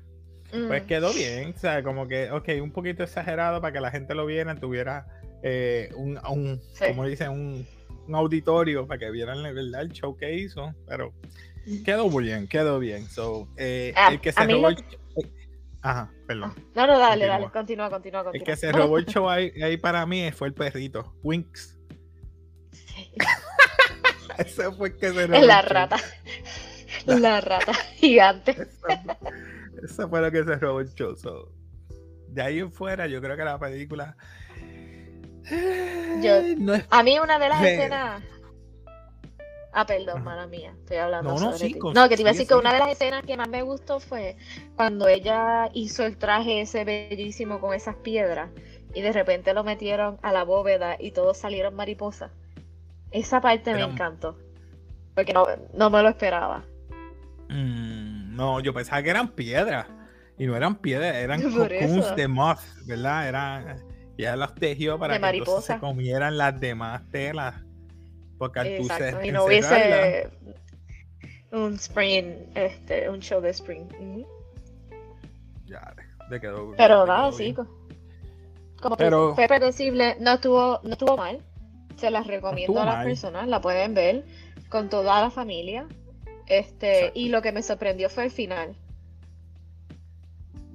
Pues 0.68 0.84
Mm. 0.84 0.88
quedó 0.88 1.14
bien, 1.14 1.54
o 1.56 1.60
sea, 1.60 1.84
como 1.84 2.08
que, 2.08 2.32
ok, 2.32 2.50
un 2.62 2.72
poquito 2.72 3.04
exagerado 3.04 3.60
para 3.62 3.74
que 3.74 3.80
la 3.82 3.92
gente 3.92 4.16
lo 4.16 4.26
viera, 4.26 4.56
tuviera 4.56 5.06
eh, 5.44 5.90
un, 5.96 6.18
un 6.30 6.62
Sí. 6.74 6.86
como 6.88 7.06
dicen, 7.06 7.30
un, 7.30 7.68
un 8.08 8.16
auditorio 8.16 8.88
para 8.88 9.00
que 9.00 9.12
vieran 9.12 9.44
la 9.44 9.52
verdad 9.52 9.82
el 9.82 9.92
show 9.92 10.16
que 10.16 10.34
hizo, 10.34 10.74
pero 10.88 11.14
quedó 11.84 12.10
muy 12.10 12.24
bien, 12.26 12.48
quedó 12.48 12.80
bien. 12.80 13.08
So, 13.10 13.48
eh, 13.58 13.94
Ah, 13.96 14.10
el 14.12 14.22
que 14.22 14.32
se 14.32 14.46
robó 14.46 14.70
el- 14.70 14.78
eh, 14.80 15.32
Ajá, 15.82 16.12
perdón. 16.28 16.54
No, 16.74 16.88
no, 16.88 16.98
dale, 16.98 17.28
Continúa. 17.28 17.28
dale, 17.28 17.50
continúa, 17.52 17.90
continúa, 17.92 18.20
El 18.22 18.26
continúa. 18.26 18.46
que 18.46 18.56
se 18.56 18.72
robó 18.72 18.98
el 18.98 19.06
show 19.08 19.30
ahí, 19.30 19.52
ahí 19.62 19.78
para 19.78 20.06
mí 20.06 20.32
fue 20.32 20.48
el 20.48 20.54
perrito, 20.54 21.16
Winx. 21.24 21.78
Ese 24.38 24.72
fue 24.72 24.90
el 24.90 24.98
que 24.98 25.12
se 25.14 25.28
robó 25.28 25.36
Es 25.36 25.42
el 25.42 25.48
la 25.48 25.62
rata. 25.62 25.98
La 27.06 27.40
rata 27.42 27.74
gigante. 27.98 28.52
Eso, 28.52 28.88
eso 29.84 30.10
fue 30.10 30.22
lo 30.22 30.32
que 30.32 30.44
se 30.44 30.56
robó 30.56 30.80
el 30.82 30.94
show. 30.94 31.16
so. 31.16 31.52
De 32.30 32.42
ahí 32.42 32.60
en 32.60 32.72
fuera, 32.72 33.08
yo 33.08 33.22
creo 33.22 33.38
que 33.38 33.44
la 33.44 33.60
película. 33.60 34.18
Yo- 35.50 36.36
eh, 36.38 36.56
no 36.58 36.74
es. 36.74 36.84
A 36.90 37.04
mí 37.04 37.20
una 37.20 37.38
de 37.40 37.50
las 37.50 37.62
escenas. 37.64 38.24
Ah, 39.78 39.86
perdón, 39.86 40.16
Ajá. 40.16 40.24
mala 40.24 40.48
mía. 40.48 40.74
Estoy 40.80 40.98
hablando 40.98 41.34
No, 41.34 41.38
no, 41.38 41.52
sobre 41.52 41.68
sí, 41.68 41.74
ti. 41.74 41.80
No, 41.94 42.08
que 42.08 42.16
te 42.16 42.22
iba 42.22 42.30
a 42.30 42.34
decir 42.34 42.48
que 42.48 42.56
una 42.56 42.72
de 42.72 42.80
las 42.80 42.92
escenas 42.92 43.26
que 43.26 43.36
más 43.36 43.50
me 43.50 43.62
gustó 43.62 44.00
fue 44.00 44.38
cuando 44.78 45.06
ella 45.10 45.70
hizo 45.74 46.06
el 46.06 46.16
traje 46.16 46.62
ese 46.62 46.86
bellísimo 46.86 47.60
con 47.60 47.74
esas 47.74 47.98
piedras 47.98 48.52
y 48.94 49.02
de 49.02 49.12
repente 49.12 49.54
lo 49.54 49.66
metieron 49.66 50.18
a 50.22 50.32
la 50.32 50.46
bóveda 50.46 50.96
y 50.98 51.12
todos 51.12 51.38
salieron 51.38 51.76
mariposas. 51.76 52.32
Esa 53.12 53.42
parte 53.42 53.74
me 53.74 53.82
encantó. 53.82 54.38
Porque 55.14 55.34
no, 55.34 55.46
no 55.74 55.90
me 55.90 56.02
lo 56.02 56.08
esperaba. 56.08 56.64
Mm, 57.50 58.34
no, 58.34 58.62
yo 58.62 58.74
pensaba 58.74 59.04
que 59.04 59.10
eran 59.10 59.28
piedras. 59.36 59.88
Y 60.38 60.46
no 60.48 60.56
eran 60.56 60.78
piedras, 60.78 61.16
eran 61.16 61.42
cocoons 61.42 62.16
de 62.16 62.28
moth, 62.30 62.62
¿verdad? 62.86 63.28
Eran. 63.28 63.96
Ya 64.18 64.38
las 64.38 64.56
tejió 64.56 64.98
para 64.98 65.20
De 65.20 65.44
que 65.44 65.62
se 65.62 65.78
comieran 65.80 66.38
las 66.38 66.58
demás 66.62 67.02
telas. 67.12 67.65
Porque 68.38 68.60
al 68.60 68.68
tú 68.78 68.84
Exacto. 68.84 69.20
se- 69.22 69.28
Y 69.28 69.32
no 69.32 69.46
hubiese 69.46 70.30
un 71.52 71.74
spring, 71.76 72.34
este, 72.56 73.10
un 73.10 73.20
show 73.22 73.40
de 73.42 73.50
spring. 73.52 73.88
Ya, 75.66 75.94
le 76.30 76.40
quedó. 76.42 76.74
Pero 76.78 77.06
nada, 77.06 77.32
sí. 77.32 77.44
bien. 77.44 77.56
co- 77.56 77.68
Como 78.82 78.98
Pero- 78.98 79.34
fue 79.36 79.48
predecible, 79.48 80.16
no 80.20 80.34
estuvo, 80.34 80.80
no 80.84 80.92
estuvo 80.92 81.18
mal. 81.18 81.42
Se 81.98 82.12
las 82.12 82.28
recomiendo 82.28 82.80
a 82.82 82.86
las 82.86 82.96
mal. 82.98 83.06
personas, 83.08 83.48
la 83.48 83.62
pueden 83.62 83.94
ver 83.94 84.26
con 84.70 84.90
toda 84.90 85.22
la 85.22 85.32
familia. 85.32 85.88
Este, 86.48 86.98
Exacto. 86.98 87.20
y 87.20 87.30
lo 87.30 87.42
que 87.42 87.52
me 87.54 87.64
sorprendió 87.64 88.10
fue 88.10 88.26
el 88.26 88.32
final. 88.32 88.76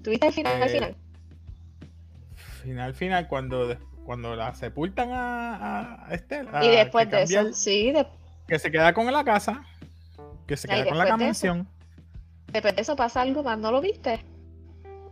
¿Tuviste 0.02 0.28
el 0.28 0.32
final? 0.32 0.58
Eh, 0.58 0.62
al 0.62 0.70
final? 0.70 0.96
Final, 2.62 2.94
final, 2.94 3.28
cuando, 3.28 3.76
cuando 4.04 4.34
la 4.36 4.54
sepultan 4.54 5.10
a, 5.12 6.06
a 6.06 6.14
Estela. 6.14 6.64
Y 6.64 6.68
después 6.68 7.10
de 7.10 7.22
eso, 7.22 7.40
el- 7.40 7.54
sí, 7.54 7.92
de- 7.92 8.06
que 8.46 8.58
se 8.58 8.70
queda 8.70 8.92
con 8.92 9.06
la 9.12 9.24
casa, 9.24 9.64
que 10.46 10.56
se 10.56 10.66
queda 10.68 10.84
con 10.86 10.98
la 10.98 11.04
de 11.04 11.12
mansión. 11.16 11.68
después 12.48 12.74
de 12.74 12.82
eso 12.82 12.96
pasa 12.96 13.20
algo 13.22 13.42
más, 13.42 13.58
¿no 13.58 13.70
lo 13.70 13.80
viste? 13.80 14.24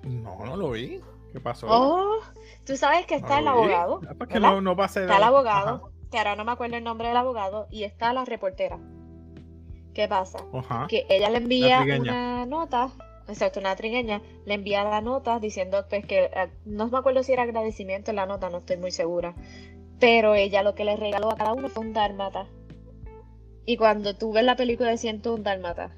No, 0.02 0.44
no 0.44 0.56
lo 0.56 0.70
vi. 0.72 1.00
¿Qué 1.32 1.40
pasó? 1.40 1.66
Oh, 1.68 2.20
tú 2.64 2.76
sabes 2.76 3.04
que 3.06 3.18
No 3.18 3.26
está 3.26 3.38
el 3.40 3.48
abogado, 3.48 4.00
Ah, 4.08 4.14
pues 4.16 4.30
que 4.30 4.40
no, 4.40 4.60
no 4.62 4.74
pase 4.74 5.02
está 5.02 5.16
el 5.18 5.22
Ajá. 5.22 5.28
abogado, 5.28 5.92
que 6.10 6.16
ahora 6.18 6.34
no 6.36 6.44
me 6.44 6.52
acuerdo 6.52 6.76
el 6.76 6.84
nombre 6.84 7.08
del 7.08 7.16
abogado, 7.18 7.66
y 7.70 7.84
está 7.84 8.12
la 8.14 8.24
reportera. 8.24 8.78
¿Qué 9.94 10.08
pasa? 10.08 10.38
Ajá. 10.54 10.86
que 10.88 11.06
ella 11.10 11.28
le 11.28 11.38
envía 11.38 11.84
una 12.00 12.46
nota, 12.46 12.90
exacto, 13.28 13.60
una 13.60 13.76
trigueña, 13.76 14.22
le 14.44 14.54
envía 14.54 14.84
la 14.84 15.00
nota 15.00 15.38
diciendo 15.38 15.84
pues 15.88 16.04
que, 16.06 16.24
eh, 16.24 16.50
no 16.64 16.88
me 16.88 16.98
acuerdo 16.98 17.22
si 17.22 17.32
era 17.32 17.42
agradecimiento 17.42 18.10
en 18.10 18.16
la 18.16 18.26
nota, 18.26 18.50
no 18.50 18.58
estoy 18.58 18.76
muy 18.76 18.90
segura, 18.90 19.34
pero 20.00 20.34
ella 20.34 20.62
lo 20.62 20.74
que 20.74 20.84
le 20.84 20.96
regaló 20.96 21.30
a 21.30 21.36
cada 21.36 21.52
uno 21.52 21.68
fue 21.68 21.84
un 21.84 21.92
dálmata. 21.92 22.46
Y 23.66 23.76
cuando 23.76 24.16
tú 24.16 24.32
ves 24.32 24.44
la 24.44 24.56
película 24.56 24.90
de 24.90 24.96
101 24.96 25.42
dálmata, 25.42 25.94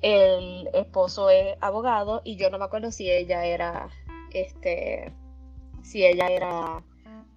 el 0.00 0.68
esposo 0.72 1.30
es 1.30 1.56
abogado 1.60 2.22
y 2.24 2.36
yo 2.36 2.50
no 2.50 2.58
me 2.58 2.64
acuerdo 2.64 2.90
si 2.90 3.10
ella 3.10 3.44
era, 3.44 3.88
este, 4.32 5.12
si 5.82 6.04
ella 6.04 6.28
era 6.28 6.82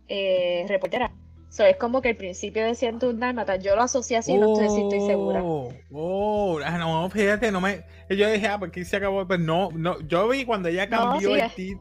eh, 0.08 0.66
reportera. 0.68 1.12
So, 1.56 1.64
es 1.64 1.78
como 1.78 2.02
que 2.02 2.10
el 2.10 2.18
principio 2.18 2.66
de 2.66 2.76
101 2.76 3.18
dálmata, 3.18 3.56
yo 3.56 3.78
lo 3.78 3.84
asocié 3.84 4.18
así, 4.18 4.34
no 4.34 4.54
sé 4.56 4.70
si 4.70 4.82
estoy 4.82 5.00
segura. 5.00 5.42
Oh, 5.42 5.72
oh, 5.94 6.60
ah, 6.66 6.78
no, 6.78 7.10
fíjate, 7.10 7.50
no 7.50 7.62
me. 7.62 7.86
Yo 8.10 8.30
dije, 8.30 8.46
ah, 8.48 8.60
porque 8.60 8.84
se 8.84 8.98
acabó, 8.98 9.26
pero 9.26 9.42
no, 9.42 9.70
no. 9.72 10.02
Yo 10.02 10.28
vi 10.28 10.44
cuando 10.44 10.68
ella 10.68 10.86
No, 10.88 11.12
cambió 11.12 11.30
sí, 11.30 11.36
el 11.36 11.40
es- 11.46 11.56
tip 11.56 11.80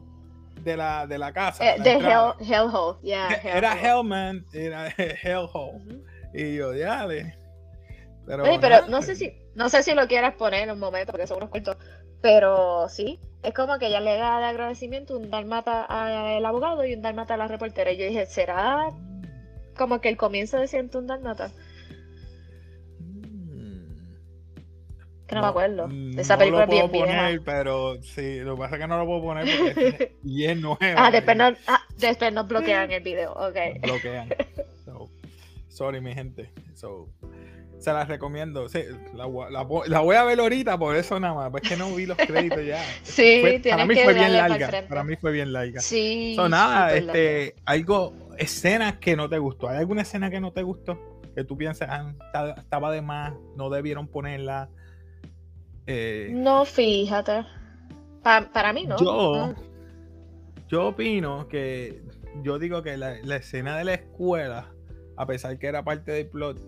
de 0.61 0.77
la, 0.77 1.05
de 1.07 1.17
la 1.17 1.33
casa. 1.33 1.61
Eh, 1.75 1.75
de 1.81 1.91
entrada. 1.91 2.37
Hell, 2.39 2.47
Hellhole, 2.53 2.99
yeah, 3.03 3.33
Era 3.43 3.73
Hellhole. 3.73 3.89
Hellman, 3.89 4.45
era 4.53 4.87
Hellhole. 4.97 6.01
Y 6.33 6.55
yo, 6.55 6.71
dale. 6.73 7.37
Pero, 8.25 8.43
Oye, 8.43 8.57
pero 8.61 8.87
no 8.87 9.01
sé 9.01 9.15
si, 9.17 9.33
no 9.55 9.67
sé 9.67 9.83
si 9.83 9.93
lo 9.93 10.07
quieras 10.07 10.35
poner 10.35 10.63
en 10.63 10.71
un 10.71 10.79
momento, 10.79 11.11
porque 11.11 11.27
son 11.27 11.35
unos 11.37 11.49
cortos, 11.49 11.75
pero 12.21 12.87
sí, 12.87 13.19
es 13.43 13.53
como 13.53 13.77
que 13.77 13.87
ella 13.87 13.99
le 13.99 14.15
da 14.17 14.39
de 14.39 14.45
agradecimiento 14.45 15.17
un 15.17 15.29
dalmata 15.29 15.83
al 15.83 16.43
abogado 16.45 16.85
y 16.85 16.93
un 16.93 17.01
dalmata 17.01 17.33
a 17.33 17.37
la 17.37 17.47
reportera. 17.49 17.91
Y 17.91 17.97
yo 17.97 18.05
dije, 18.05 18.25
¿será 18.25 18.87
como 19.75 20.01
que 20.01 20.09
el 20.09 20.17
comienzo 20.17 20.57
de 20.57 20.67
101 20.67 21.07
dalmata? 21.07 21.51
Mm. 22.99 23.85
Que 25.27 25.35
no, 25.35 25.41
me 25.41 25.47
acuerdo. 25.47 25.87
mm, 25.87 26.19
Esa 26.19 26.35
no 26.35 26.39
película 26.39 26.65
lo 26.65 26.65
es 26.65 26.69
bien 26.69 26.89
puedo 26.91 27.03
vieja. 27.05 27.21
poner, 27.23 27.41
pero 27.43 28.01
sí, 28.03 28.39
lo 28.39 28.55
que 28.55 28.59
pasa 28.61 28.75
es 28.75 28.81
que 28.81 28.87
no 28.87 28.97
lo 28.99 29.05
puedo 29.05 29.21
poner 29.23 29.47
porque 29.57 29.87
es 30.03 30.11
bien 30.23 30.61
nueva. 30.61 30.77
Ah, 30.97 31.11
después, 31.11 31.35
y 31.35 31.39
no, 31.39 31.45
ah, 31.67 31.81
después 31.97 32.33
nos 32.33 32.47
bloquean 32.47 32.91
el 32.91 33.03
video, 33.03 33.33
ok. 33.33 33.55
bloquean. 33.81 34.29
So, 34.85 35.09
sorry, 35.69 35.99
mi 36.01 36.13
gente. 36.13 36.51
So, 36.75 37.09
se 37.79 37.91
las 37.91 38.07
recomiendo. 38.07 38.69
Sí, 38.69 38.83
la, 39.15 39.25
voy- 39.25 39.51
la 39.51 39.65
la 39.87 39.99
voy 39.99 40.15
a 40.15 40.23
ver 40.23 40.39
ahorita, 40.39 40.77
por 40.77 40.95
eso 40.95 41.19
nada 41.19 41.33
más. 41.33 41.49
Pues 41.51 41.63
que 41.63 41.75
no 41.75 41.93
vi 41.93 42.05
los 42.05 42.17
créditos 42.17 42.63
ya. 42.65 42.81
Sí, 43.03 43.39
Fue- 43.41 43.61
para 43.69 43.85
mí 43.85 43.95
que 43.95 44.03
fue 44.03 44.13
bien 44.13 44.33
larga. 44.33 44.83
Para 44.87 45.03
mí 45.03 45.15
fue 45.15 45.31
bien 45.31 45.51
larga. 45.51 45.81
Sí. 45.81 46.33
So, 46.35 46.47
nada, 46.47 46.91
larga. 46.91 46.95
este, 46.97 47.55
algo, 47.65 48.13
escenas 48.37 48.97
que 48.97 49.15
no 49.15 49.29
te 49.29 49.37
gustó. 49.39 49.67
¿Hay 49.69 49.77
alguna 49.77 50.01
escena 50.03 50.29
que 50.29 50.39
no 50.39 50.51
te 50.51 50.63
gustó? 50.63 50.99
Que 51.35 51.43
tú 51.43 51.57
piensas, 51.57 51.89
ah, 51.91 52.13
ta- 52.31 52.51
estaba 52.57 52.91
de 52.91 53.01
más, 53.01 53.33
no 53.55 53.69
debieron 53.69 54.07
ponerla. 54.07 54.69
Eh, 55.87 56.31
No, 56.33 56.65
fíjate. 56.65 57.45
Pa- 58.23 58.49
para 58.51 58.73
mí 58.73 58.85
no. 58.85 58.97
Yo, 58.97 59.53
yo 60.67 60.87
opino 60.87 61.47
que, 61.47 62.03
yo 62.43 62.57
digo 62.59 62.81
que 62.83 62.97
la, 62.97 63.15
la 63.23 63.35
escena 63.35 63.77
de 63.77 63.83
la 63.83 63.93
escuela, 63.95 64.71
a 65.17 65.25
pesar 65.27 65.57
que 65.59 65.67
era 65.67 65.83
parte 65.83 66.11
del 66.11 66.27
plot, 66.27 66.59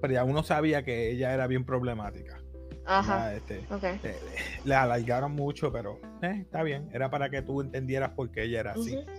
pero 0.00 0.12
ya 0.14 0.24
uno 0.24 0.42
sabía 0.42 0.84
que 0.84 1.10
ella 1.10 1.32
era 1.32 1.46
bien 1.46 1.64
problemática. 1.64 2.40
Ajá, 2.88 3.30
Ya, 3.30 3.34
este, 3.36 3.58
ok. 3.70 3.82
eh, 4.04 4.16
la 4.64 4.82
alargaron 4.84 5.32
mucho, 5.32 5.72
pero 5.72 5.98
eh, 6.22 6.38
está 6.42 6.62
bien. 6.62 6.88
Era 6.92 7.10
para 7.10 7.30
que 7.30 7.42
tú 7.42 7.60
entendieras 7.60 8.10
por 8.10 8.30
qué 8.30 8.44
ella 8.44 8.60
era 8.60 8.72
así. 8.72 8.96
Ujú. 8.96 9.10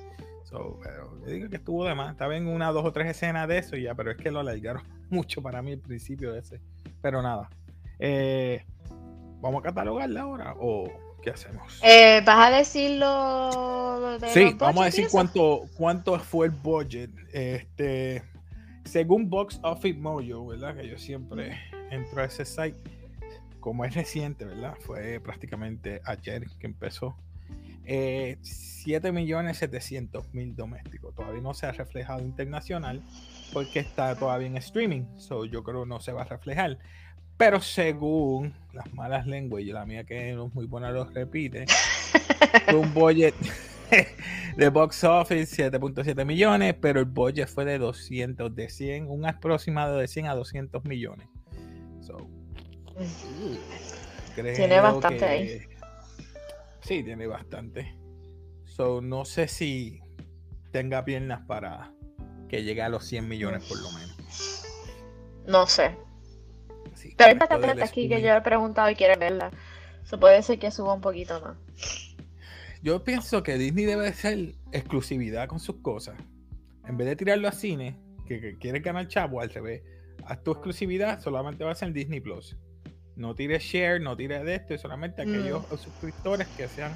So, 0.49 0.79
pero 0.81 1.19
yo 1.21 1.25
digo 1.27 1.49
que 1.49 1.57
estuvo 1.57 1.85
de 1.85 1.93
más. 1.93 2.11
Estaba 2.11 2.37
en 2.37 2.47
una, 2.47 2.71
dos 2.71 2.85
o 2.85 2.93
tres 2.93 3.07
escenas 3.07 3.47
de 3.49 3.57
eso 3.57 3.75
y 3.75 3.83
ya, 3.83 3.95
pero 3.95 4.11
es 4.11 4.17
que 4.17 4.31
lo 4.31 4.39
alargaron 4.39 4.83
mucho 5.09 5.41
para 5.41 5.61
mí 5.61 5.71
el 5.71 5.79
principio 5.79 6.31
de 6.31 6.39
ese. 6.39 6.61
Pero 7.01 7.21
nada. 7.21 7.49
Eh, 7.99 8.65
¿Vamos 9.41 9.59
a 9.59 9.63
catalogarla 9.63 10.21
ahora 10.21 10.55
o 10.59 10.89
qué 11.21 11.31
hacemos? 11.31 11.79
Eh, 11.83 12.21
¿Vas 12.25 12.47
a 12.47 12.57
decirlo 12.57 14.17
de 14.19 14.29
sí, 14.29 14.55
vamos 14.57 14.81
a 14.81 14.85
decir 14.85 15.07
cuánto, 15.11 15.65
cuánto 15.75 16.17
fue 16.19 16.47
el 16.47 16.53
budget. 16.53 17.11
Este, 17.33 18.23
según 18.85 19.29
Box 19.29 19.59
Office 19.63 19.99
Mojo, 19.99 20.47
¿verdad? 20.47 20.75
Que 20.75 20.87
yo 20.87 20.97
siempre 20.97 21.59
entro 21.91 22.21
a 22.21 22.25
ese 22.25 22.45
site. 22.45 22.77
Como 23.59 23.83
es 23.83 23.93
reciente, 23.93 24.45
¿verdad? 24.45 24.75
Fue 24.79 25.19
prácticamente 25.19 26.01
ayer 26.05 26.47
que 26.57 26.67
empezó. 26.67 27.17
Eh, 27.89 28.37
7 28.41 29.13
millones 29.13 29.57
700 29.59 30.33
mil 30.33 30.55
domésticos. 30.55 31.15
Todavía 31.15 31.41
no 31.41 31.53
se 31.53 31.67
ha 31.67 31.71
reflejado 31.71 32.21
internacional 32.21 33.01
porque 33.53 33.79
está 33.79 34.13
todavía 34.15 34.47
en 34.47 34.57
streaming. 34.57 35.05
So, 35.17 35.45
yo 35.45 35.63
creo 35.63 35.83
que 35.83 35.89
no 35.89 36.01
se 36.01 36.11
va 36.11 36.23
a 36.23 36.25
reflejar. 36.25 36.77
Pero 37.37 37.61
según 37.61 38.53
las 38.73 38.93
malas 38.93 39.25
lenguas, 39.25 39.63
y 39.63 39.67
la 39.67 39.85
mía 39.85 40.03
que 40.03 40.33
no 40.33 40.47
es 40.47 40.53
muy 40.53 40.65
buena 40.65 40.91
lo 40.91 41.05
repite, 41.05 41.65
un 42.75 42.93
budget 42.93 43.35
de 44.57 44.69
box 44.69 45.05
office 45.05 45.69
7.7 45.71 46.25
millones, 46.25 46.75
pero 46.81 46.99
el 46.99 47.05
budget 47.05 47.47
fue 47.47 47.63
de 47.63 47.77
200, 47.77 48.53
de 48.53 48.69
100, 48.69 49.07
un 49.07 49.25
aproximado 49.25 49.97
de 49.97 50.09
100 50.09 50.27
a 50.27 50.35
200 50.35 50.83
millones. 50.83 51.29
So, 52.01 52.17
creo 54.35 54.55
Tiene 54.55 54.79
bastante 54.81 55.23
ahí. 55.23 55.76
Sí, 56.87 57.03
tiene 57.03 57.27
bastante. 57.27 57.93
So, 58.63 59.01
no 59.01 59.25
sé 59.25 59.49
si 59.49 59.99
tenga 60.71 61.03
piernas 61.03 61.41
para 61.45 61.91
que 62.47 62.63
llegue 62.63 62.81
a 62.81 62.87
los 62.87 63.03
100 63.03 63.27
millones 63.27 63.65
por 63.65 63.77
lo 63.81 63.91
menos. 63.91 64.63
No 65.45 65.67
sé. 65.67 65.97
sí. 66.93 67.13
Pero 67.17 67.31
hay 67.31 67.37
bastante 67.37 67.83
aquí 67.83 68.07
que 68.07 68.21
yo 68.21 68.33
he 68.33 68.41
preguntado 68.41 68.89
y 68.89 68.95
quieren 68.95 69.19
verla. 69.19 69.51
Se 70.03 70.17
puede 70.17 70.41
ser 70.41 70.59
que 70.59 70.71
suba 70.71 70.93
un 70.93 71.01
poquito 71.01 71.41
más. 71.41 71.57
Yo 72.81 73.03
pienso 73.03 73.43
que 73.43 73.57
Disney 73.57 73.83
debe 73.83 74.13
ser 74.13 74.55
exclusividad 74.71 75.49
con 75.49 75.59
sus 75.59 75.81
cosas. 75.81 76.15
En 76.87 76.95
vez 76.95 77.09
de 77.09 77.17
tirarlo 77.17 77.49
a 77.49 77.51
cine, 77.51 77.97
que, 78.25 78.39
que 78.39 78.57
quiere 78.59 78.79
ganar 78.79 79.09
chavo, 79.09 79.41
al 79.41 79.49
revés, 79.49 79.83
haz 80.23 80.41
tu 80.41 80.51
exclusividad, 80.51 81.19
solamente 81.19 81.65
va 81.65 81.71
a 81.71 81.75
ser 81.75 81.89
en 81.89 81.95
Disney 81.95 82.21
Plus. 82.21 82.55
No 83.17 83.33
tires 83.35 83.63
share, 83.63 83.99
no 83.99 84.15
tires 84.15 84.43
de 84.43 84.55
esto, 84.55 84.77
solamente 84.77 85.23
aquellos 85.23 85.63
Mm. 85.71 85.77
suscriptores 85.77 86.47
que 86.55 86.67
sean. 86.67 86.93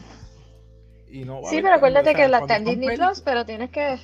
Y 1.10 1.26
no 1.26 1.42
Sí, 1.50 1.62
pero 1.62 1.74
acuérdate 1.76 2.14
que 2.14 2.28
la 2.28 2.40
está 2.40 2.58
en 2.58 2.66
Disney 2.66 2.96
Plus, 2.96 3.22
pero 3.22 3.46
tienes 3.46 3.70
que. 3.72 3.98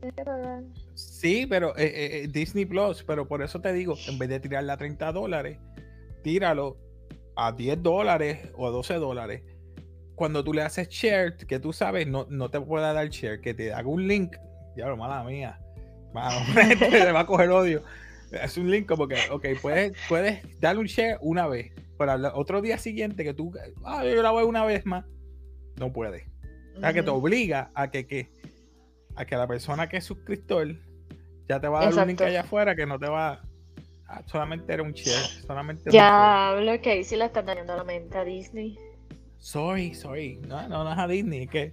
tienes 0.00 0.14
que 0.16 0.24
pagar. 0.24 0.62
Sí, 0.94 1.46
pero 1.46 1.76
eh, 1.76 1.84
eh, 1.84 2.22
eh, 2.24 2.28
Disney 2.28 2.64
Plus, 2.64 3.02
pero 3.02 3.26
por 3.26 3.42
eso 3.42 3.60
te 3.60 3.72
digo, 3.72 3.96
en 4.06 4.18
vez 4.18 4.28
de 4.28 4.40
tirarla 4.40 4.74
a 4.74 4.76
30 4.76 5.12
dólares, 5.12 5.58
tíralo 6.22 6.76
a 7.36 7.52
10 7.52 7.82
dólares 7.82 8.48
o 8.56 8.66
a 8.68 8.70
12 8.70 8.94
dólares. 8.94 9.42
Cuando 10.14 10.44
tú 10.44 10.52
le 10.52 10.62
haces 10.62 10.88
share, 10.88 11.36
que 11.36 11.58
tú 11.58 11.72
sabes, 11.72 12.06
no, 12.06 12.26
no 12.30 12.50
te 12.50 12.60
pueda 12.60 12.92
dar 12.92 13.08
share, 13.08 13.40
que 13.40 13.52
te 13.54 13.72
haga 13.72 13.88
un 13.88 14.06
link. 14.06 14.36
Diablo, 14.76 14.96
mala 14.96 15.24
mía. 15.24 15.58
Mano, 16.14 16.36
te 16.78 17.12
va 17.12 17.20
a 17.20 17.26
coger 17.26 17.50
odio. 17.50 17.82
Es 18.32 18.56
un 18.56 18.70
link 18.70 18.86
como 18.86 19.06
que, 19.08 19.16
ok, 19.30 19.46
puedes, 19.60 19.92
puedes 20.08 20.42
darle 20.60 20.80
un 20.80 20.86
share 20.86 21.18
una 21.20 21.46
vez, 21.46 21.72
pero 21.98 22.12
al 22.12 22.24
otro 22.26 22.62
día 22.62 22.78
siguiente 22.78 23.24
que 23.24 23.34
tú, 23.34 23.52
ah, 23.84 24.04
yo 24.04 24.22
la 24.22 24.30
voy 24.30 24.44
una 24.44 24.64
vez 24.64 24.86
más, 24.86 25.04
no 25.76 25.92
puedes. 25.92 26.24
O 26.76 26.80
sea, 26.80 26.92
que 26.92 27.02
te 27.02 27.10
obliga 27.10 27.70
a 27.74 27.90
que, 27.90 28.06
que, 28.06 28.30
a 29.16 29.26
que 29.26 29.36
la 29.36 29.46
persona 29.46 29.88
que 29.88 29.98
es 29.98 30.04
suscriptor 30.04 30.74
ya 31.48 31.60
te 31.60 31.68
va 31.68 31.80
a 31.80 31.90
dar 31.90 32.02
un 32.02 32.08
link 32.08 32.20
allá 32.22 32.40
afuera 32.40 32.74
que 32.74 32.86
no 32.86 32.98
te 32.98 33.08
va 33.08 33.42
a, 34.08 34.22
solamente 34.26 34.72
era 34.72 34.82
un 34.82 34.92
share, 34.92 35.42
solamente. 35.46 35.90
Ya 35.90 36.48
hablo 36.48 36.80
que 36.80 36.90
ahí 36.90 37.04
sí 37.04 37.16
le 37.16 37.26
están 37.26 37.46
dañando 37.46 37.76
la 37.76 37.84
mente 37.84 38.16
a 38.16 38.24
Disney. 38.24 38.78
Sorry, 39.38 39.94
sorry. 39.94 40.38
No, 40.46 40.68
no, 40.68 40.84
no 40.84 40.92
es 40.92 40.98
a 40.98 41.06
Disney, 41.06 41.42
es 41.42 41.50
que 41.50 41.72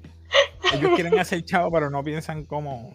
ellos 0.74 0.92
quieren 0.96 1.18
hacer 1.20 1.44
chavo, 1.44 1.72
pero 1.72 1.90
no 1.90 2.04
piensan 2.04 2.46
cómo. 2.46 2.94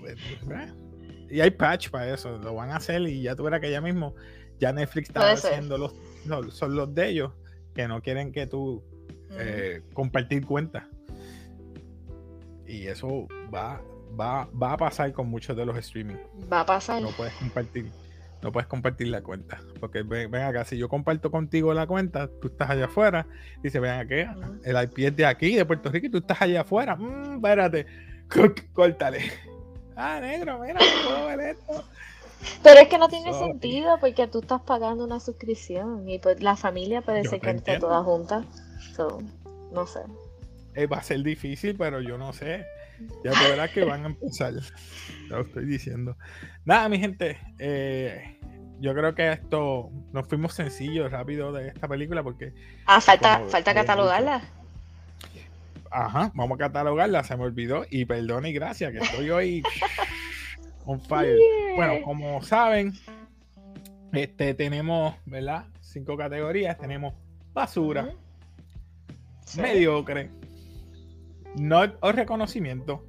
Y 1.31 1.41
hay 1.41 1.51
patch 1.51 1.91
para 1.91 2.13
eso, 2.13 2.39
lo 2.39 2.55
van 2.55 2.71
a 2.71 2.77
hacer 2.77 3.03
y 3.03 3.23
ya 3.23 3.35
tú 3.35 3.43
verás 3.45 3.61
que 3.61 3.71
ya 3.71 3.81
mismo, 3.81 4.15
ya 4.61 4.73
Netflix 4.73 5.09
está 5.09 5.21
haciendo 5.49 5.79
los, 5.79 5.95
no, 6.27 6.51
son 6.51 6.77
los 6.77 6.95
de 6.95 7.09
ellos 7.09 7.33
que 7.75 7.89
no 7.89 8.01
quieren 8.03 8.31
que 8.33 8.47
tú 8.47 8.83
eh, 9.39 9.83
compartir 9.95 10.47
cuentas. 10.47 10.85
Y 12.67 12.87
eso 12.87 13.27
va, 13.55 13.81
va, 14.19 14.49
va 14.61 14.73
a 14.73 14.77
pasar 14.77 15.13
con 15.13 15.29
muchos 15.29 15.57
de 15.57 15.67
los 15.67 15.77
streaming. 15.79 16.17
Va 16.53 16.61
a 16.61 16.67
pasar. 16.67 17.03
No 17.03 17.09
puedes 17.11 17.35
compartir, 17.35 17.91
no 18.43 18.53
puedes 18.53 18.67
compartir 18.69 19.09
la 19.09 19.23
cuenta. 19.23 19.61
Porque 19.81 20.03
ven, 20.03 20.31
ven 20.31 20.43
acá, 20.43 20.65
si 20.65 20.79
yo 20.79 20.89
comparto 20.89 21.31
contigo 21.31 21.75
la 21.75 21.87
cuenta, 21.87 22.29
tú 22.41 22.49
estás 22.49 22.71
allá 22.71 22.87
afuera, 22.87 23.27
dice, 23.63 23.81
ven 23.81 23.93
acá, 23.93 24.37
el 24.65 24.83
IP 24.83 24.99
es 25.01 25.17
de 25.17 25.27
aquí, 25.27 25.57
de 25.57 25.65
Puerto 25.65 25.91
Rico, 25.91 26.07
y 26.07 26.11
tú 26.11 26.19
estás 26.19 26.41
allá 26.41 26.63
afuera. 26.63 26.97
Mm, 26.97 27.37
espérate, 27.37 27.87
Có- 28.29 28.55
córtale. 28.73 29.21
Ah, 29.97 30.19
negro, 30.21 30.59
mira, 30.59 30.81
puedo 31.07 31.27
ver 31.27 31.41
esto. 31.41 31.85
Pero 32.63 32.81
es 32.81 32.89
que 32.89 32.99
no 32.99 33.09
tiene 33.09 33.33
Sorry. 33.33 33.53
sentido 33.53 33.99
porque 34.01 34.27
tú 34.27 34.41
estás 34.41 34.61
pagando 34.63 35.05
una 35.05 35.21
suscripción 35.21 36.09
y 36.09 36.19
pues 36.19 36.43
la 36.43 36.57
familia 36.57 37.01
puede 37.03 37.25
Yo 37.25 37.31
ser 37.31 37.41
que 37.41 37.51
esté 37.51 37.79
toda 37.79 38.03
junta. 38.03 38.45
So, 38.95 39.23
no 39.73 39.87
sé. 39.87 40.01
Eh, 40.75 40.87
va 40.87 40.99
a 40.99 41.03
ser 41.03 41.23
difícil, 41.23 41.77
pero 41.77 42.01
yo 42.01 42.19
no 42.19 42.33
sé. 42.33 42.67
Ya 43.25 43.33
verás 43.49 43.71
que 43.71 43.85
van 43.85 44.05
a 44.05 44.07
empezar. 44.09 44.53
Lo 45.29 45.41
estoy 45.41 45.65
diciendo. 45.67 46.17
Nada, 46.65 46.89
mi 46.89 46.99
gente. 46.99 47.39
eh, 47.59 48.39
yo 48.81 48.93
creo 48.93 49.15
que 49.15 49.31
esto 49.33 49.91
nos 50.13 50.27
fuimos 50.29 50.53
sencillos, 50.53 51.11
rápido 51.11 51.53
de 51.53 51.69
esta 51.69 51.87
película 51.89 52.23
porque 52.23 52.53
Ah, 52.87 53.01
falta, 53.01 53.39
Como 53.39 53.51
falta 53.51 53.73
catalogarla. 53.73 54.43
Ajá, 55.97 56.33
vamos 56.35 56.57
a 56.57 56.59
catalogarla, 56.59 57.23
se 57.23 57.37
me 57.37 57.45
olvidó. 57.45 57.85
Y 57.89 58.05
perdón 58.05 58.47
y 58.47 58.53
gracias, 58.53 58.91
que 58.93 58.99
estoy 58.99 59.31
hoy 59.31 59.63
on 60.87 61.01
fire. 61.01 61.39
Bueno, 61.77 62.03
como 62.03 62.43
saben, 62.43 62.93
este 64.13 64.55
tenemos, 64.55 65.15
¿verdad? 65.25 65.67
Cinco 65.81 66.17
categorías. 66.17 66.77
Tenemos 66.79 67.15
basura. 67.53 68.13
Sí. 69.47 69.61
mediocre, 69.61 70.31
no 71.57 71.83
o 72.01 72.13
reconocimiento, 72.13 73.07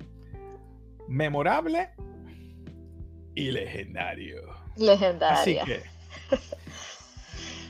memorable 1.07 1.89
y 3.33 3.51
legendario. 3.51 4.41
Así 4.75 4.85
Legendaria. 4.85 5.63
que, 5.65 5.81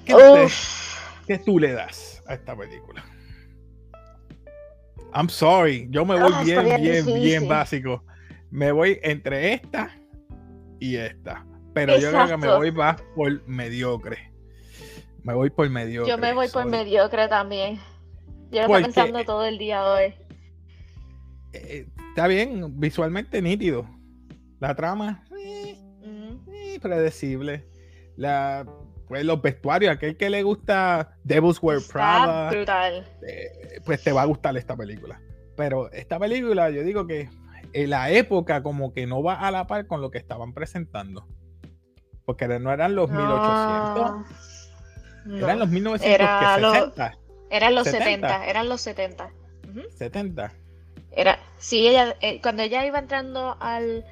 ¿qué, 0.03 0.15
usted- 0.15 0.47
qué 1.27 1.37
tú 1.37 1.59
le 1.59 1.73
das 1.73 2.23
a 2.27 2.33
esta 2.33 2.55
película? 2.57 3.05
I'm 5.13 5.29
sorry, 5.29 5.87
yo 5.89 6.05
me 6.05 6.15
voy 6.15 6.31
Ah, 6.33 6.41
bien, 6.43 6.81
bien 6.81 7.05
bien, 7.05 7.47
básico. 7.47 8.03
Me 8.51 8.71
voy 8.71 8.99
entre 9.03 9.53
esta 9.53 9.95
y 10.79 10.95
esta. 10.95 11.45
Pero 11.73 11.97
yo 11.97 12.09
creo 12.11 12.27
que 12.27 12.37
me 12.37 12.47
voy 12.47 12.71
más 12.71 13.01
por 13.15 13.47
mediocre. 13.47 14.31
Me 15.23 15.33
voy 15.33 15.49
por 15.49 15.69
mediocre. 15.69 16.11
Yo 16.11 16.17
me 16.17 16.33
voy 16.33 16.47
por 16.49 16.65
mediocre 16.65 17.27
también. 17.27 17.79
Yo 18.51 18.61
lo 18.67 18.77
estoy 18.77 18.83
pensando 18.83 19.23
todo 19.25 19.45
el 19.45 19.57
día 19.57 19.83
hoy. 19.83 20.13
Eh, 21.53 21.87
está 22.09 22.27
bien, 22.27 22.79
visualmente 22.79 23.41
nítido. 23.41 23.89
La 24.59 24.75
trama, 24.75 25.25
eh, 25.37 25.75
Ujú. 26.01 26.51
eh, 26.53 26.79
predecible. 26.81 27.65
La, 28.15 28.65
pues 29.07 29.23
los 29.25 29.41
vestuarios, 29.41 29.93
aquel 29.93 30.17
que 30.17 30.29
le 30.29 30.43
gusta 30.43 31.15
Devil's 31.23 31.59
Wear 31.61 31.79
Prada, 31.91 32.49
brutal. 32.51 33.07
eh, 33.27 33.79
pues 33.85 34.03
te 34.03 34.11
va 34.11 34.23
a 34.23 34.25
gustar 34.25 34.55
esta 34.57 34.75
película. 34.75 35.19
Pero 35.55 35.91
esta 35.91 36.19
película, 36.19 36.69
yo 36.69 36.83
digo 36.83 37.05
que 37.07 37.29
en 37.73 37.89
la 37.89 38.09
época 38.11 38.63
como 38.63 38.93
que 38.93 39.05
no 39.07 39.21
va 39.23 39.35
a 39.35 39.51
la 39.51 39.67
par 39.67 39.87
con 39.87 40.01
lo 40.01 40.09
que 40.11 40.17
estaban 40.17 40.53
presentando. 40.53 41.27
Porque 42.25 42.47
no 42.47 42.71
eran 42.73 42.95
los 42.95 43.09
1800, 43.09 44.25
No, 45.25 45.37
eran 45.37 45.59
no. 45.59 45.65
los 45.65 45.69
1960, 45.69 46.23
Era 46.25 46.57
lo- 46.59 46.73
60, 46.73 47.17
Eran 47.51 47.75
los 47.75 47.83
70. 47.85 48.05
70, 48.05 48.45
eran 48.47 48.69
los 48.69 48.81
70. 48.81 49.29
Ujú. 49.69 49.81
70. 49.97 50.51
Era, 51.11 51.39
sí, 51.59 51.87
ella, 51.87 52.15
eh, 52.21 52.41
cuando 52.41 52.63
ella 52.63 52.85
iba 52.85 52.99
entrando 52.99 53.55
al 53.61 54.03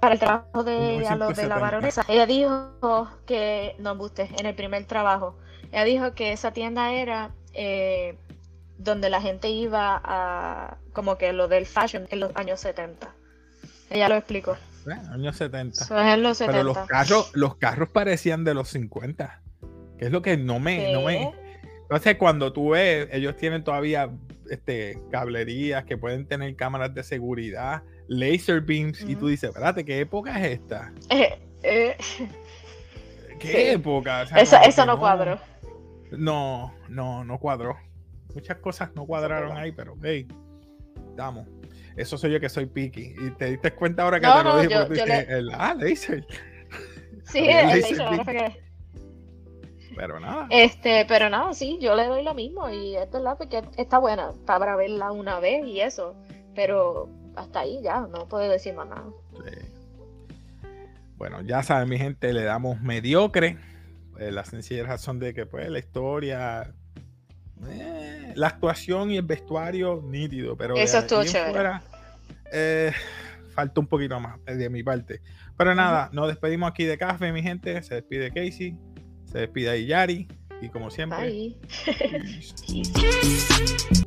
para 0.00 0.14
el 0.14 0.20
trabajo 0.20 0.64
de, 0.64 1.06
a 1.06 1.16
lo 1.16 1.28
de 1.28 1.42
1970. 1.42 1.48
la 1.48 1.58
baronesa, 1.58 2.04
ella 2.08 2.26
dijo 2.26 3.08
que, 3.26 3.74
no 3.78 3.92
embuste, 3.92 4.30
en 4.38 4.46
el 4.46 4.54
primer 4.54 4.84
trabajo, 4.84 5.36
ella 5.72 5.84
dijo 5.84 6.12
que 6.14 6.32
esa 6.32 6.52
tienda 6.52 6.92
era 6.92 7.30
eh, 7.54 8.16
donde 8.78 9.10
la 9.10 9.20
gente 9.20 9.50
iba 9.50 10.00
a, 10.02 10.78
como 10.92 11.18
que 11.18 11.32
lo 11.32 11.48
del 11.48 11.66
fashion 11.66 12.06
en 12.10 12.20
los 12.20 12.34
años 12.36 12.60
70. 12.60 13.14
Ella 13.90 14.08
lo 14.08 14.16
explicó. 14.16 14.56
¿eh? 14.86 14.96
Años 15.10 15.36
70. 15.36 15.84
Eso 15.84 15.98
es 15.98 16.14
en 16.14 16.22
los 16.22 16.38
70. 16.38 16.52
Pero 16.52 16.64
los 16.64 16.86
carros, 16.86 17.30
los 17.34 17.56
carros 17.56 17.88
parecían 17.90 18.44
de 18.44 18.54
los 18.54 18.68
50. 18.68 19.42
Que 19.98 20.06
es 20.06 20.12
lo 20.12 20.22
que 20.22 20.36
no 20.36 20.60
me, 20.60 20.92
no 20.92 21.02
me. 21.02 21.34
Entonces, 21.82 22.16
cuando 22.16 22.52
tú 22.52 22.70
ves, 22.70 23.08
ellos 23.10 23.36
tienen 23.36 23.64
todavía 23.64 24.10
este, 24.50 25.00
cablerías 25.10 25.84
que 25.84 25.96
pueden 25.96 26.26
tener 26.26 26.54
cámaras 26.54 26.94
de 26.94 27.02
seguridad, 27.02 27.82
laser 28.08 28.60
beams, 28.60 29.00
y 29.02 29.14
tú 29.14 29.28
dices, 29.28 29.50
espérate, 29.50 29.84
¿qué 29.84 30.00
época 30.00 30.38
es 30.44 30.58
esta? 30.60 30.92
Eh, 31.10 31.38
eh, 31.62 31.96
¿Qué 33.38 33.48
Sí. 33.48 33.56
época? 33.70 34.22
O 34.22 34.26
sea, 34.26 34.38
eso, 34.38 34.56
eso 34.64 34.82
que 34.82 34.86
no 34.86 34.98
cuadró. 34.98 35.38
No, 36.10 36.74
no, 36.88 37.22
no 37.24 37.38
cuadró. 37.38 37.76
Muchas 38.34 38.56
cosas 38.58 38.90
no 38.94 39.06
cuadraron 39.06 39.56
ahí, 39.56 39.72
pero 39.72 39.94
hey, 40.02 40.26
damos. 41.14 41.46
Eso 41.96 42.16
soy 42.18 42.32
yo 42.32 42.40
que 42.40 42.48
soy 42.48 42.66
picky. 42.66 43.14
Y 43.20 43.30
te 43.36 43.46
diste 43.50 43.72
cuenta 43.72 44.02
ahora 44.04 44.18
que 44.20 44.26
No, 44.26 44.38
te 44.38 44.44
lo 44.44 44.50
no, 44.54 44.60
dije, 44.60 44.72
yo- 44.74 44.80
porque 44.86 45.00
tú 45.00 45.04
dijiste, 45.06 45.26
le- 45.32 45.38
el, 45.38 45.50
ah, 45.54 45.74
laser. 45.74 46.26
Sí, 47.24 47.38
Había 47.42 47.60
el 47.72 47.80
laser 47.80 47.98
laser, 47.98 48.36
que- 48.36 48.68
Pero 49.96 50.20
nada. 50.20 50.46
Este, 50.50 51.04
pero 51.08 51.28
no, 51.28 51.52
sí, 51.54 51.78
yo 51.80 51.94
le 51.96 52.06
doy 52.06 52.22
lo 52.22 52.32
mismo 52.34 52.68
y 52.70 52.94
es 52.96 53.10
verdad 53.10 53.36
porque 53.36 53.62
está 53.76 53.98
buena 53.98 54.32
para 54.46 54.76
verla 54.76 55.10
una 55.10 55.40
vez 55.40 55.66
y 55.66 55.80
eso, 55.80 56.14
pero 56.54 57.08
hasta 57.38 57.60
ahí 57.60 57.80
ya, 57.82 58.00
no 58.00 58.26
puedo 58.28 58.48
decir 58.50 58.74
más 58.74 58.88
nada. 58.88 59.04
Sí. 59.32 59.68
Bueno, 61.16 61.40
ya 61.42 61.62
saben, 61.62 61.88
mi 61.88 61.98
gente, 61.98 62.32
le 62.32 62.44
damos 62.44 62.80
mediocre. 62.80 63.58
eh, 64.18 64.32
la 64.32 64.44
sencilla 64.44 64.84
razón 64.84 65.18
de 65.18 65.34
que, 65.34 65.46
pues, 65.46 65.68
la 65.70 65.78
historia, 65.78 66.72
eh, 67.68 68.32
la 68.34 68.48
actuación 68.48 69.10
y 69.10 69.16
el 69.16 69.22
vestuario, 69.24 70.02
nítido. 70.04 70.56
Pero 70.56 70.76
Eso 70.76 70.98
estuvo 70.98 71.24
chévere. 71.24 71.52
fuera, 71.52 71.82
eh, 72.52 72.92
falta 73.54 73.80
un 73.80 73.86
poquito 73.86 74.18
más 74.20 74.38
eh, 74.46 74.54
de 74.54 74.70
mi 74.70 74.82
parte. 74.82 75.20
Pero 75.56 75.74
nada, 75.74 76.08
nos 76.12 76.28
despedimos 76.28 76.70
aquí 76.70 76.84
de 76.84 76.98
café, 76.98 77.32
mi 77.32 77.42
gente. 77.42 77.82
Se 77.82 77.96
despide 77.96 78.28
Casey, 78.32 78.76
se 79.24 79.38
despide 79.38 79.84
Yari. 79.86 80.28
Y 80.60 80.70
como 80.70 80.90
siempre, 80.90 81.18
Bye. 81.28 81.56